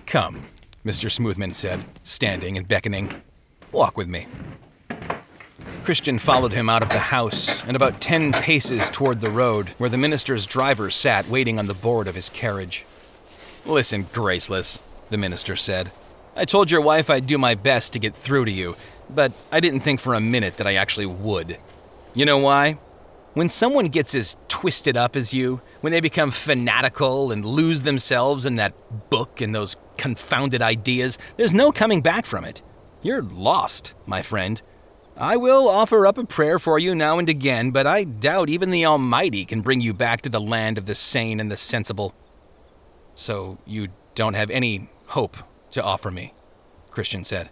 Come, 0.06 0.46
Mr. 0.84 1.10
Smoothman 1.10 1.54
said, 1.54 1.84
standing 2.02 2.56
and 2.56 2.68
beckoning. 2.68 3.22
Walk 3.72 3.96
with 3.96 4.08
me. 4.08 4.28
Christian 5.84 6.18
followed 6.18 6.52
him 6.52 6.70
out 6.70 6.82
of 6.82 6.88
the 6.88 6.98
house 6.98 7.62
and 7.64 7.76
about 7.76 8.00
ten 8.00 8.32
paces 8.32 8.88
toward 8.90 9.20
the 9.20 9.30
road, 9.30 9.70
where 9.78 9.90
the 9.90 9.98
minister's 9.98 10.46
driver 10.46 10.90
sat 10.90 11.28
waiting 11.28 11.58
on 11.58 11.66
the 11.66 11.74
board 11.74 12.06
of 12.06 12.14
his 12.14 12.30
carriage. 12.30 12.84
Listen, 13.66 14.06
Graceless, 14.12 14.80
the 15.10 15.16
minister 15.16 15.56
said. 15.56 15.90
I 16.36 16.44
told 16.44 16.70
your 16.70 16.80
wife 16.80 17.10
I'd 17.10 17.26
do 17.26 17.38
my 17.38 17.54
best 17.54 17.92
to 17.92 17.98
get 17.98 18.14
through 18.14 18.46
to 18.46 18.50
you, 18.50 18.76
but 19.08 19.32
I 19.52 19.60
didn't 19.60 19.80
think 19.80 20.00
for 20.00 20.14
a 20.14 20.20
minute 20.20 20.56
that 20.56 20.66
I 20.66 20.74
actually 20.74 21.06
would. 21.06 21.58
You 22.14 22.24
know 22.24 22.38
why? 22.38 22.78
When 23.34 23.48
someone 23.48 23.86
gets 23.86 24.14
as 24.14 24.36
twisted 24.48 24.96
up 24.96 25.16
as 25.16 25.34
you, 25.34 25.60
when 25.80 25.92
they 25.92 26.00
become 26.00 26.30
fanatical 26.30 27.32
and 27.32 27.44
lose 27.44 27.82
themselves 27.82 28.46
in 28.46 28.56
that 28.56 28.74
book 29.10 29.40
and 29.40 29.54
those 29.54 29.76
confounded 29.96 30.62
ideas, 30.62 31.18
there's 31.36 31.52
no 31.52 31.72
coming 31.72 32.00
back 32.00 32.26
from 32.26 32.44
it. 32.44 32.62
You're 33.02 33.22
lost, 33.22 33.94
my 34.06 34.22
friend. 34.22 34.62
I 35.16 35.36
will 35.36 35.68
offer 35.68 36.06
up 36.06 36.18
a 36.18 36.24
prayer 36.24 36.58
for 36.58 36.78
you 36.78 36.92
now 36.92 37.20
and 37.20 37.28
again, 37.28 37.70
but 37.70 37.86
I 37.86 38.02
doubt 38.02 38.48
even 38.48 38.70
the 38.70 38.84
Almighty 38.84 39.44
can 39.44 39.60
bring 39.60 39.80
you 39.80 39.94
back 39.94 40.22
to 40.22 40.28
the 40.28 40.40
land 40.40 40.76
of 40.76 40.86
the 40.86 40.94
sane 40.96 41.38
and 41.38 41.52
the 41.52 41.56
sensible. 41.56 42.14
So 43.14 43.58
you 43.64 43.88
don't 44.16 44.34
have 44.34 44.50
any 44.50 44.88
hope 45.08 45.36
to 45.70 45.82
offer 45.82 46.10
me, 46.10 46.34
Christian 46.90 47.22
said. 47.22 47.50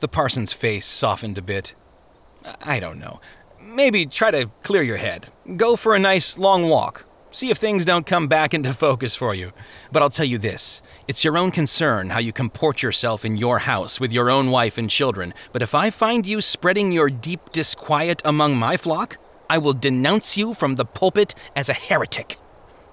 The 0.00 0.08
parson's 0.08 0.52
face 0.52 0.84
softened 0.84 1.38
a 1.38 1.42
bit. 1.42 1.74
I 2.60 2.80
don't 2.80 2.98
know. 2.98 3.20
Maybe 3.60 4.04
try 4.04 4.32
to 4.32 4.50
clear 4.64 4.82
your 4.82 4.96
head. 4.96 5.28
Go 5.56 5.76
for 5.76 5.94
a 5.94 6.00
nice 6.00 6.36
long 6.36 6.68
walk. 6.68 7.04
See 7.34 7.50
if 7.50 7.56
things 7.56 7.86
don't 7.86 8.04
come 8.06 8.28
back 8.28 8.52
into 8.52 8.74
focus 8.74 9.16
for 9.16 9.34
you. 9.34 9.52
But 9.90 10.02
I'll 10.02 10.10
tell 10.10 10.26
you 10.26 10.36
this 10.36 10.82
it's 11.08 11.24
your 11.24 11.38
own 11.38 11.50
concern 11.50 12.10
how 12.10 12.18
you 12.18 12.32
comport 12.32 12.82
yourself 12.82 13.24
in 13.24 13.38
your 13.38 13.60
house 13.60 13.98
with 13.98 14.12
your 14.12 14.30
own 14.30 14.50
wife 14.50 14.76
and 14.76 14.90
children. 14.90 15.32
But 15.50 15.62
if 15.62 15.74
I 15.74 15.90
find 15.90 16.26
you 16.26 16.42
spreading 16.42 16.92
your 16.92 17.08
deep 17.08 17.50
disquiet 17.50 18.20
among 18.24 18.56
my 18.56 18.76
flock, 18.76 19.16
I 19.48 19.56
will 19.58 19.72
denounce 19.72 20.36
you 20.36 20.52
from 20.52 20.74
the 20.76 20.84
pulpit 20.84 21.34
as 21.56 21.70
a 21.70 21.74
heretic. 21.74 22.36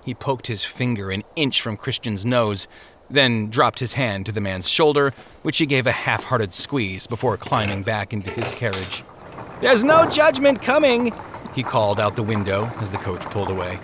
He 0.06 0.14
poked 0.14 0.48
his 0.48 0.64
finger 0.64 1.12
an 1.12 1.24
inch 1.36 1.62
from 1.62 1.76
Christian's 1.76 2.26
nose, 2.26 2.68
then 3.10 3.50
dropped 3.50 3.80
his 3.80 3.94
hand 3.94 4.26
to 4.26 4.32
the 4.32 4.42
man's 4.42 4.70
shoulder, 4.70 5.14
which 5.42 5.58
he 5.58 5.66
gave 5.66 5.86
a 5.86 5.92
half 5.92 6.24
hearted 6.26 6.54
squeeze 6.54 7.08
before 7.08 7.36
climbing 7.36 7.84
back 7.84 8.14
into 8.14 8.32
his 8.32 8.52
carriage. 8.54 9.04
There's 9.60 9.84
no 9.84 10.10
judgment 10.10 10.62
coming, 10.62 11.12
he 11.54 11.64
called 11.64 12.00
out 12.00 12.16
the 12.16 12.24
window 12.24 12.72
as 12.80 12.92
the 12.92 12.98
coach 12.98 13.26
pulled 13.26 13.50
away. 13.50 13.78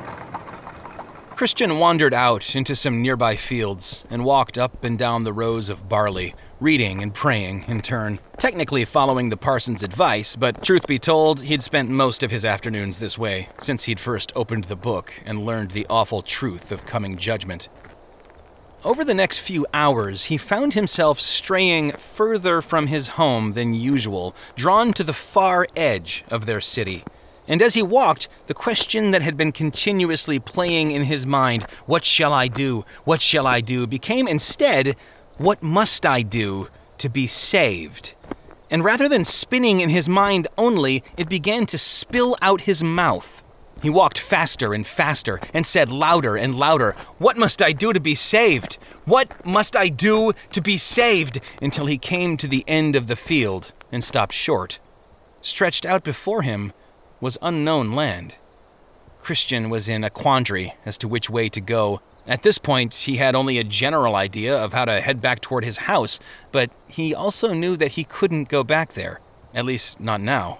Christian 1.35 1.79
wandered 1.79 2.13
out 2.13 2.55
into 2.55 2.77
some 2.77 3.01
nearby 3.01 3.35
fields 3.35 4.05
and 4.09 4.23
walked 4.23 4.57
up 4.57 4.85
and 4.85 4.97
down 4.97 5.25
the 5.25 5.33
rows 5.33 5.67
of 5.67 5.89
barley, 5.89 6.33
reading 6.61 7.03
and 7.03 7.13
praying 7.13 7.65
in 7.67 7.81
turn. 7.81 8.19
Technically 8.37 8.85
following 8.85 9.27
the 9.27 9.35
parson's 9.35 9.83
advice, 9.83 10.37
but 10.37 10.63
truth 10.63 10.87
be 10.87 10.97
told, 10.97 11.41
he'd 11.41 11.61
spent 11.61 11.89
most 11.89 12.23
of 12.23 12.31
his 12.31 12.45
afternoons 12.45 12.99
this 12.99 13.17
way 13.17 13.49
since 13.57 13.83
he'd 13.83 13.99
first 13.99 14.31
opened 14.33 14.65
the 14.65 14.77
book 14.77 15.21
and 15.25 15.45
learned 15.45 15.71
the 15.71 15.85
awful 15.89 16.21
truth 16.21 16.71
of 16.71 16.85
coming 16.85 17.17
judgment. 17.17 17.67
Over 18.85 19.03
the 19.03 19.13
next 19.13 19.39
few 19.39 19.67
hours, 19.73 20.25
he 20.25 20.37
found 20.37 20.73
himself 20.73 21.19
straying 21.19 21.91
further 21.91 22.61
from 22.61 22.87
his 22.87 23.09
home 23.09 23.55
than 23.55 23.73
usual, 23.73 24.33
drawn 24.55 24.93
to 24.93 25.03
the 25.03 25.11
far 25.11 25.67
edge 25.75 26.23
of 26.29 26.45
their 26.45 26.61
city. 26.61 27.03
And 27.47 27.61
as 27.61 27.75
he 27.75 27.83
walked, 27.83 28.27
the 28.47 28.53
question 28.53 29.11
that 29.11 29.21
had 29.21 29.37
been 29.37 29.51
continuously 29.51 30.39
playing 30.39 30.91
in 30.91 31.03
his 31.03 31.25
mind, 31.25 31.63
What 31.85 32.03
shall 32.03 32.33
I 32.33 32.47
do? 32.47 32.85
What 33.03 33.21
shall 33.21 33.45
I 33.45 33.61
do? 33.61 33.85
became 33.85 34.27
instead, 34.27 34.95
What 35.37 35.61
must 35.61 36.05
I 36.05 36.21
do 36.21 36.69
to 36.97 37.09
be 37.09 37.27
saved? 37.27 38.15
And 38.71 38.83
rather 38.83 39.07
than 39.07 39.25
spinning 39.25 39.79
in 39.79 39.89
his 39.89 40.09
mind 40.09 40.47
only, 40.57 41.03
it 41.17 41.29
began 41.29 41.67
to 41.67 41.77
spill 41.77 42.35
out 42.41 42.61
his 42.61 42.83
mouth. 42.83 43.43
He 43.81 43.89
walked 43.91 44.17
faster 44.17 44.73
and 44.73 44.87
faster 44.87 45.39
and 45.53 45.67
said 45.67 45.91
louder 45.91 46.35
and 46.35 46.55
louder, 46.55 46.95
What 47.19 47.37
must 47.37 47.61
I 47.61 47.71
do 47.73 47.93
to 47.93 47.99
be 47.99 48.15
saved? 48.15 48.79
What 49.05 49.45
must 49.45 49.75
I 49.75 49.89
do 49.89 50.33
to 50.51 50.61
be 50.61 50.77
saved? 50.77 51.39
until 51.61 51.85
he 51.85 51.99
came 51.99 52.37
to 52.37 52.47
the 52.47 52.63
end 52.67 52.95
of 52.95 53.05
the 53.07 53.15
field 53.15 53.71
and 53.91 54.03
stopped 54.03 54.33
short. 54.33 54.79
Stretched 55.43 55.85
out 55.85 56.03
before 56.03 56.41
him 56.41 56.73
was 57.25 57.39
unknown 57.41 57.91
land. 57.91 58.35
Christian 59.23 59.71
was 59.71 59.89
in 59.89 60.03
a 60.03 60.11
quandary 60.11 60.75
as 60.85 60.95
to 60.99 61.07
which 61.07 61.27
way 61.27 61.49
to 61.49 61.59
go. 61.59 61.99
At 62.27 62.43
this 62.43 62.59
point, 62.59 62.93
he 62.93 63.15
had 63.15 63.33
only 63.33 63.57
a 63.57 63.63
general 63.63 64.15
idea 64.15 64.55
of 64.55 64.73
how 64.73 64.85
to 64.85 65.01
head 65.01 65.23
back 65.23 65.41
toward 65.41 65.65
his 65.65 65.89
house, 65.89 66.19
but 66.51 66.69
he 66.87 67.15
also 67.15 67.51
knew 67.51 67.75
that 67.77 67.93
he 67.93 68.03
couldn't 68.03 68.47
go 68.47 68.63
back 68.63 68.93
there. 68.93 69.21
At 69.55 69.65
least, 69.65 69.99
not 69.99 70.21
now. 70.21 70.59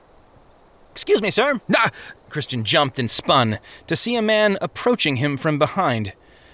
Excuse 0.90 1.22
me, 1.22 1.30
sir. 1.30 1.62
Nah! 1.68 1.90
Christian 2.30 2.64
jumped 2.64 2.98
and 2.98 3.12
spun 3.12 3.60
to 3.86 3.96
see 3.96 4.16
a 4.16 4.22
man 4.24 4.58
approaching 4.60 5.18
him 5.18 5.38
from 5.38 5.60
behind. 5.60 6.14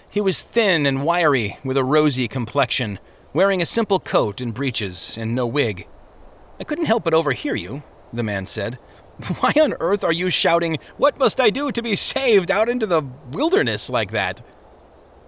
He 0.09 0.19
was 0.19 0.43
thin 0.43 0.85
and 0.85 1.05
wiry, 1.05 1.57
with 1.63 1.77
a 1.77 1.85
rosy 1.85 2.27
complexion, 2.27 2.99
wearing 3.31 3.61
a 3.61 3.65
simple 3.65 4.01
coat 4.01 4.41
and 4.41 4.53
breeches 4.53 5.17
and 5.17 5.33
no 5.33 5.47
wig. 5.47 5.87
I 6.59 6.65
couldn't 6.65 6.87
help 6.87 7.05
but 7.05 7.13
overhear 7.13 7.55
you, 7.55 7.83
the 8.11 8.23
man 8.23 8.45
said. 8.45 8.77
Why 9.39 9.53
on 9.61 9.73
earth 9.79 10.03
are 10.03 10.11
you 10.11 10.29
shouting, 10.29 10.79
What 10.97 11.19
must 11.19 11.39
I 11.39 11.49
do 11.49 11.71
to 11.71 11.81
be 11.81 11.95
saved, 11.95 12.51
out 12.51 12.69
into 12.69 12.85
the 12.85 13.03
wilderness 13.31 13.89
like 13.89 14.11
that? 14.11 14.41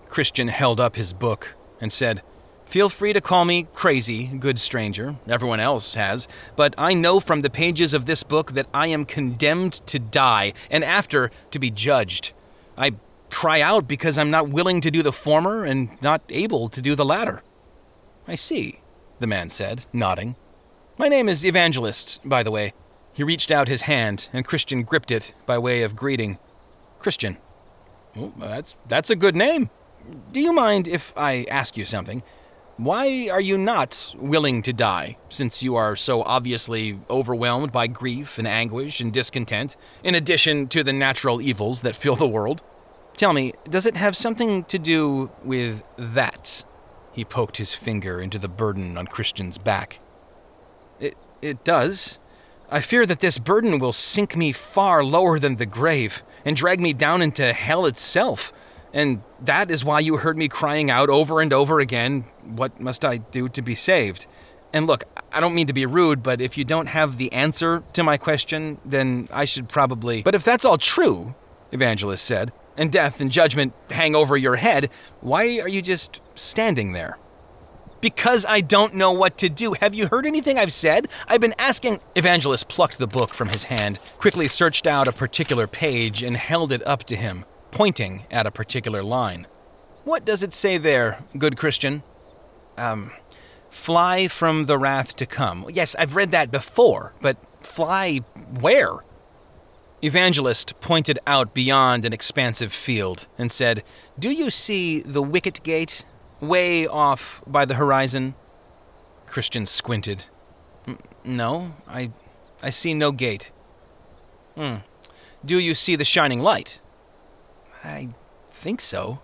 Christian 0.09 0.47
held 0.47 0.79
up 0.79 0.95
his 0.95 1.13
book 1.13 1.55
and 1.81 1.91
said, 1.91 2.21
Feel 2.65 2.89
free 2.89 3.13
to 3.13 3.21
call 3.21 3.45
me 3.45 3.67
crazy, 3.73 4.27
good 4.27 4.57
stranger. 4.57 5.15
Everyone 5.27 5.59
else 5.59 5.93
has. 5.93 6.27
But 6.55 6.73
I 6.77 6.93
know 6.93 7.19
from 7.19 7.41
the 7.41 7.49
pages 7.49 7.93
of 7.93 8.05
this 8.05 8.23
book 8.23 8.53
that 8.53 8.67
I 8.73 8.87
am 8.87 9.05
condemned 9.05 9.73
to 9.87 9.99
die, 9.99 10.53
and 10.71 10.83
after, 10.83 11.29
to 11.51 11.59
be 11.59 11.69
judged. 11.69 12.31
I 12.77 12.93
cry 13.29 13.61
out 13.61 13.87
because 13.87 14.17
I'm 14.17 14.31
not 14.31 14.49
willing 14.49 14.81
to 14.81 14.91
do 14.91 15.03
the 15.03 15.11
former 15.11 15.65
and 15.65 16.01
not 16.01 16.21
able 16.29 16.69
to 16.69 16.81
do 16.81 16.95
the 16.95 17.05
latter. 17.05 17.43
I 18.27 18.35
see, 18.35 18.79
the 19.19 19.27
man 19.27 19.49
said, 19.49 19.85
nodding. 19.93 20.35
My 20.97 21.07
name 21.07 21.27
is 21.27 21.45
Evangelist, 21.45 22.21
by 22.23 22.43
the 22.43 22.51
way. 22.51 22.73
He 23.13 23.23
reached 23.23 23.51
out 23.51 23.67
his 23.67 23.83
hand, 23.83 24.29
and 24.33 24.45
Christian 24.45 24.83
gripped 24.83 25.11
it 25.11 25.33
by 25.45 25.57
way 25.57 25.83
of 25.83 25.95
greeting. 25.95 26.39
Christian. 26.99 27.37
Well, 28.15 28.33
that's, 28.37 28.75
that's 28.87 29.09
a 29.09 29.15
good 29.15 29.35
name. 29.35 29.69
Do 30.31 30.41
you 30.41 30.51
mind 30.51 30.87
if 30.87 31.13
I 31.15 31.45
ask 31.49 31.77
you 31.77 31.85
something? 31.85 32.23
Why 32.77 33.29
are 33.31 33.39
you 33.39 33.57
not 33.57 34.15
willing 34.17 34.63
to 34.63 34.73
die, 34.73 35.17
since 35.29 35.61
you 35.61 35.75
are 35.75 35.95
so 35.95 36.23
obviously 36.23 36.99
overwhelmed 37.07 37.71
by 37.71 37.85
grief 37.85 38.39
and 38.39 38.47
anguish 38.47 38.99
and 38.99 39.13
discontent, 39.13 39.75
in 40.03 40.15
addition 40.15 40.67
to 40.69 40.83
the 40.83 40.91
natural 40.91 41.39
evils 41.39 41.81
that 41.81 41.95
fill 41.95 42.15
the 42.15 42.27
world? 42.27 42.63
Tell 43.15 43.31
me, 43.31 43.53
does 43.69 43.85
it 43.85 43.95
have 43.95 44.17
something 44.17 44.63
to 44.65 44.79
do 44.79 45.29
with 45.43 45.83
that? 45.97 46.65
He 47.13 47.23
poked 47.23 47.57
his 47.57 47.75
finger 47.75 48.19
into 48.19 48.39
the 48.39 48.47
burden 48.47 48.97
on 48.97 49.05
Christian's 49.05 49.59
back. 49.59 49.99
It, 50.99 51.15
it 51.43 51.63
does. 51.63 52.17
I 52.73 52.81
fear 52.81 53.05
that 53.05 53.19
this 53.19 53.37
burden 53.37 53.77
will 53.77 53.93
sink 53.93 54.35
me 54.35 54.51
far 54.51 55.03
lower 55.03 55.37
than 55.37 55.57
the 55.57 55.65
grave 55.67 56.23
and 56.43 56.55
drag 56.55 56.79
me 56.79 56.91
down 56.91 57.21
into 57.21 57.53
hell 57.53 57.85
itself. 57.85 58.51
And 58.91 59.21
that 59.39 59.69
is 59.69 59.85
why 59.85 59.99
you 59.99 60.17
heard 60.17 60.39
me 60.39 60.47
crying 60.47 60.89
out 60.89 61.07
over 61.07 61.39
and 61.39 61.53
over 61.53 61.79
again, 61.79 62.21
What 62.43 62.79
must 62.81 63.05
I 63.05 63.17
do 63.17 63.47
to 63.47 63.61
be 63.61 63.75
saved? 63.75 64.25
And 64.73 64.87
look, 64.87 65.03
I 65.31 65.39
don't 65.39 65.53
mean 65.53 65.67
to 65.67 65.73
be 65.73 65.85
rude, 65.85 66.23
but 66.23 66.41
if 66.41 66.57
you 66.57 66.65
don't 66.65 66.87
have 66.87 67.19
the 67.19 67.31
answer 67.31 67.83
to 67.93 68.01
my 68.01 68.17
question, 68.17 68.79
then 68.83 69.29
I 69.31 69.45
should 69.45 69.69
probably. 69.69 70.23
But 70.23 70.33
if 70.33 70.43
that's 70.43 70.65
all 70.65 70.79
true, 70.79 71.35
Evangelist 71.71 72.25
said, 72.25 72.51
and 72.75 72.91
death 72.91 73.21
and 73.21 73.31
judgment 73.31 73.73
hang 73.91 74.15
over 74.15 74.35
your 74.35 74.55
head, 74.55 74.89
why 75.21 75.59
are 75.59 75.69
you 75.69 75.83
just 75.83 76.21
standing 76.33 76.93
there? 76.93 77.19
Because 78.03 78.45
I 78.45 78.59
don't 78.59 78.95
know 78.95 79.13
what 79.13 79.37
to 79.37 79.47
do. 79.47 79.75
Have 79.79 79.95
you 79.95 80.07
heard 80.07 80.25
anything 80.25 80.59
I've 80.59 80.73
said? 80.73 81.07
I've 81.25 81.39
been 81.39 81.55
asking. 81.57 82.01
Evangelist 82.17 82.67
plucked 82.67 82.97
the 82.97 83.07
book 83.07 83.33
from 83.33 83.47
his 83.47 83.63
hand, 83.63 83.97
quickly 84.17 84.49
searched 84.49 84.85
out 84.85 85.07
a 85.07 85.13
particular 85.13 85.67
page, 85.67 86.21
and 86.21 86.35
held 86.35 86.73
it 86.73 86.85
up 86.85 87.05
to 87.05 87.15
him 87.15 87.45
pointing 87.71 88.25
at 88.29 88.45
a 88.45 88.51
particular 88.51 89.03
line. 89.03 89.47
What 90.03 90.25
does 90.25 90.43
it 90.43 90.53
say 90.53 90.77
there, 90.77 91.23
good 91.37 91.55
Christian? 91.55 92.03
Um, 92.77 93.11
fly 93.69 94.27
from 94.27 94.65
the 94.65 94.77
wrath 94.77 95.15
to 95.15 95.25
come. 95.25 95.65
Yes, 95.71 95.95
I've 95.95 96.17
read 96.17 96.31
that 96.31 96.51
before, 96.51 97.13
but 97.21 97.37
fly 97.61 98.17
where? 98.59 98.97
Evangelist 100.03 100.77
pointed 100.81 101.19
out 101.25 101.53
beyond 101.53 102.03
an 102.03 102.11
expansive 102.11 102.73
field 102.73 103.27
and 103.37 103.49
said, 103.49 103.81
Do 104.19 104.29
you 104.29 104.49
see 104.49 104.99
the 104.99 105.23
wicket 105.23 105.63
gate 105.63 106.03
way 106.47 106.87
off 106.87 107.41
by 107.47 107.65
the 107.65 107.75
horizon? 107.75 108.35
Christian 109.25 109.65
squinted. 109.65 110.25
No, 111.23 111.73
I, 111.87 112.11
I 112.61 112.69
see 112.69 112.93
no 112.93 113.11
gate. 113.11 113.51
Hmm. 114.55 114.75
Do 115.45 115.57
you 115.57 115.73
see 115.73 115.95
the 115.95 116.05
shining 116.05 116.39
light? 116.39 116.79
I 117.83 118.09
think 118.51 118.79
so. 118.79 119.19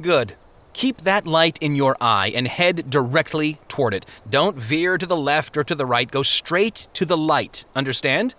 Good. 0.00 0.36
Keep 0.72 1.02
that 1.02 1.26
light 1.26 1.58
in 1.60 1.74
your 1.74 1.96
eye 2.00 2.32
and 2.34 2.48
head 2.48 2.88
directly 2.88 3.58
toward 3.68 3.94
it. 3.94 4.06
Don't 4.28 4.56
veer 4.56 4.98
to 4.98 5.06
the 5.06 5.16
left 5.16 5.56
or 5.56 5.64
to 5.64 5.74
the 5.74 5.86
right. 5.86 6.10
Go 6.10 6.22
straight 6.22 6.88
to 6.94 7.04
the 7.04 7.16
light. 7.16 7.64
Understand? 7.74 8.34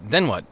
Then 0.00 0.26
what? 0.26 0.44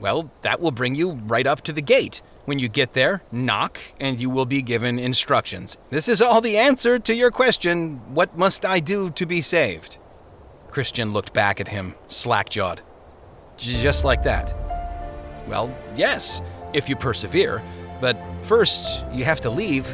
Well, 0.00 0.30
that 0.42 0.60
will 0.60 0.72
bring 0.72 0.94
you 0.94 1.12
right 1.12 1.46
up 1.46 1.62
to 1.62 1.72
the 1.72 1.82
gate. 1.82 2.22
When 2.46 2.58
you 2.58 2.68
get 2.68 2.94
there, 2.94 3.22
knock, 3.30 3.78
and 4.00 4.20
you 4.20 4.30
will 4.30 4.46
be 4.46 4.62
given 4.62 4.98
instructions. 4.98 5.76
This 5.90 6.08
is 6.08 6.22
all 6.22 6.40
the 6.40 6.56
answer 6.56 6.98
to 6.98 7.14
your 7.14 7.30
question 7.30 8.00
what 8.14 8.38
must 8.38 8.64
I 8.64 8.80
do 8.80 9.10
to 9.10 9.26
be 9.26 9.40
saved? 9.40 9.98
Christian 10.70 11.12
looked 11.12 11.32
back 11.32 11.60
at 11.60 11.68
him, 11.68 11.94
slack 12.08 12.48
jawed. 12.48 12.82
Just 13.56 14.04
like 14.04 14.22
that. 14.22 14.54
Well, 15.48 15.76
yes 15.94 16.40
if 16.72 16.88
you 16.88 16.96
persevere. 16.96 17.62
But 18.00 18.16
first, 18.42 19.04
you 19.12 19.24
have 19.24 19.40
to 19.40 19.50
leave. 19.50 19.86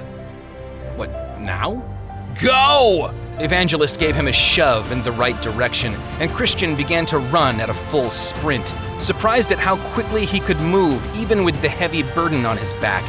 What, 0.96 1.10
now? 1.40 1.82
Go! 2.42 3.14
Evangelist 3.38 3.99
gave 3.99 4.14
him 4.14 4.29
a 4.29 4.33
shove 4.33 4.92
in 4.92 5.03
the 5.03 5.12
right 5.12 5.40
direction, 5.40 5.95
and 6.21 6.31
Christian 6.31 6.77
began 6.77 7.07
to 7.07 7.18
run 7.18 7.61
at 7.61 7.71
a 7.71 7.75
full 7.75 8.11
sprint, 8.11 8.75
surprised 9.01 9.51
at 9.53 9.59
how 9.59 9.77
quickly 9.95 10.27
he 10.27 10.38
could 10.38 10.61
move, 10.61 11.03
even 11.16 11.42
with 11.42 11.61
the 11.62 11.68
heavy 11.68 12.03
burden 12.03 12.45
on 12.45 12.59
his 12.59 12.73
back. 12.75 13.03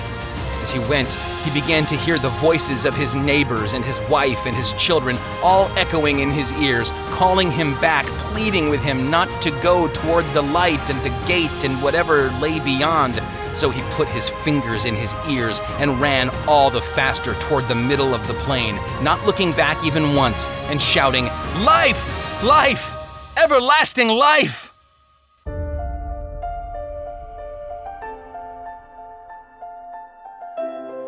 As 0.62 0.72
he 0.72 0.80
went, 0.80 1.14
he 1.44 1.60
began 1.60 1.86
to 1.88 1.98
hear 1.98 2.18
the 2.18 2.30
voices 2.30 2.86
of 2.86 2.96
his 2.96 3.16
neighbors 3.16 3.74
and 3.74 3.84
his 3.84 4.00
wife 4.10 4.46
and 4.46 4.56
his 4.56 4.72
children 4.74 5.18
all 5.44 5.68
echoing 5.78 6.20
in 6.20 6.32
his 6.32 6.54
ears, 6.54 6.92
calling 7.12 7.52
him 7.52 7.80
back, 7.82 8.06
pleading 8.32 8.70
with 8.70 8.82
him 8.82 9.12
not 9.12 9.30
to 9.42 9.52
go 9.60 9.90
toward 9.90 10.26
the 10.34 10.42
light 10.42 10.90
and 10.90 11.02
the 11.02 11.28
gate 11.28 11.66
and 11.66 11.84
whatever 11.84 12.32
lay 12.40 12.62
beyond. 12.62 13.22
So 13.54 13.70
he 13.70 13.82
put 13.92 14.10
his 14.10 14.30
fingers 14.30 14.86
in 14.86 14.96
his 14.96 15.14
ears 15.30 15.60
and 15.80 16.00
ran 16.00 16.30
all 16.48 16.70
the 16.70 16.82
faster 16.82 17.34
toward 17.36 17.68
the 17.68 17.76
middle 17.76 18.14
of 18.14 18.28
the 18.28 18.34
plain, 18.36 18.76
not 19.02 19.26
looking 19.26 19.52
back 19.52 19.84
even 19.84 20.16
once, 20.16 20.48
and 20.70 20.82
shouting, 20.82 21.26
Life! 21.64 22.44
Life! 22.44 22.92
Everlasting 23.38 24.10
life! 24.10 24.74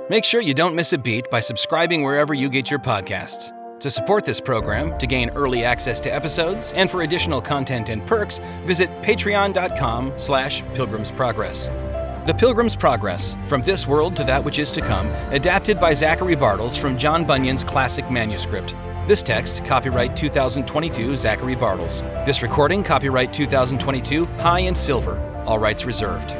Make 0.08 0.24
sure 0.24 0.40
you 0.40 0.54
don't 0.54 0.76
miss 0.76 0.94
a 0.94 1.00
beat 1.00 1.30
by 1.32 1.40
subscribing 1.40 2.04
wherever 2.04 2.36
you 2.36 2.48
get 2.48 2.70
your 2.70 2.80
podcasts. 2.80 3.52
To 3.80 3.90
support 3.90 4.24
this 4.24 4.40
program, 4.40 4.98
to 5.00 5.08
gain 5.08 5.32
early 5.32 5.64
access 5.64 6.00
to 6.02 6.14
episodes, 6.14 6.72
and 6.74 6.90
for 6.90 7.02
additional 7.02 7.42
content 7.42 7.90
and 7.90 8.06
perks, 8.06 8.40
visit 8.66 8.90
patreon.com 9.02 10.14
slash 10.18 10.64
pilgrimsprogress. 10.76 11.95
The 12.26 12.34
Pilgrim's 12.34 12.76
Progress, 12.76 13.38
From 13.48 13.62
This 13.62 13.86
World 13.86 14.16
to 14.16 14.24
That 14.24 14.44
Which 14.44 14.58
Is 14.58 14.72
to 14.72 14.82
Come, 14.82 15.06
adapted 15.30 15.80
by 15.80 15.94
Zachary 15.94 16.36
Bartels 16.36 16.76
from 16.76 16.98
John 16.98 17.24
Bunyan's 17.24 17.64
classic 17.64 18.10
manuscript. 18.10 18.74
This 19.08 19.22
text, 19.22 19.64
copyright 19.64 20.16
2022, 20.16 21.16
Zachary 21.18 21.54
Bartels. 21.54 22.02
This 22.26 22.42
recording, 22.42 22.84
copyright 22.84 23.32
2022, 23.32 24.26
High 24.40 24.62
and 24.62 24.76
Silver, 24.76 25.22
all 25.46 25.60
rights 25.60 25.86
reserved. 25.86 26.32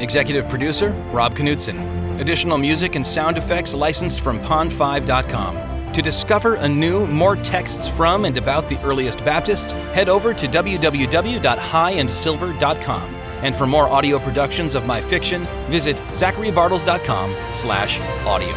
Executive 0.00 0.48
producer, 0.48 0.92
Rob 1.12 1.36
Knudsen. 1.36 1.76
Additional 2.22 2.56
music 2.56 2.94
and 2.94 3.06
sound 3.06 3.36
effects 3.36 3.74
licensed 3.74 4.20
from 4.20 4.40
pond5.com. 4.40 5.92
To 5.92 6.00
discover 6.00 6.54
anew 6.54 7.06
more 7.08 7.36
texts 7.36 7.86
from 7.86 8.24
and 8.24 8.38
about 8.38 8.70
the 8.70 8.80
earliest 8.80 9.22
Baptists, 9.26 9.72
head 9.92 10.08
over 10.08 10.32
to 10.32 10.48
www.highandsilver.com. 10.48 13.23
And 13.44 13.54
for 13.54 13.66
more 13.66 13.86
audio 13.86 14.18
productions 14.18 14.74
of 14.74 14.86
my 14.86 15.00
fiction, 15.00 15.46
visit 15.68 15.96
zacharybartels.com 16.12 17.36
slash 17.52 18.00
audio. 18.26 18.54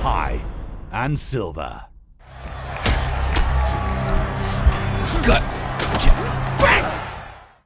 High 0.00 0.40
and 0.92 1.18
Silver. 1.18 1.84
Gut. 5.24 5.42
Check. 5.42 5.53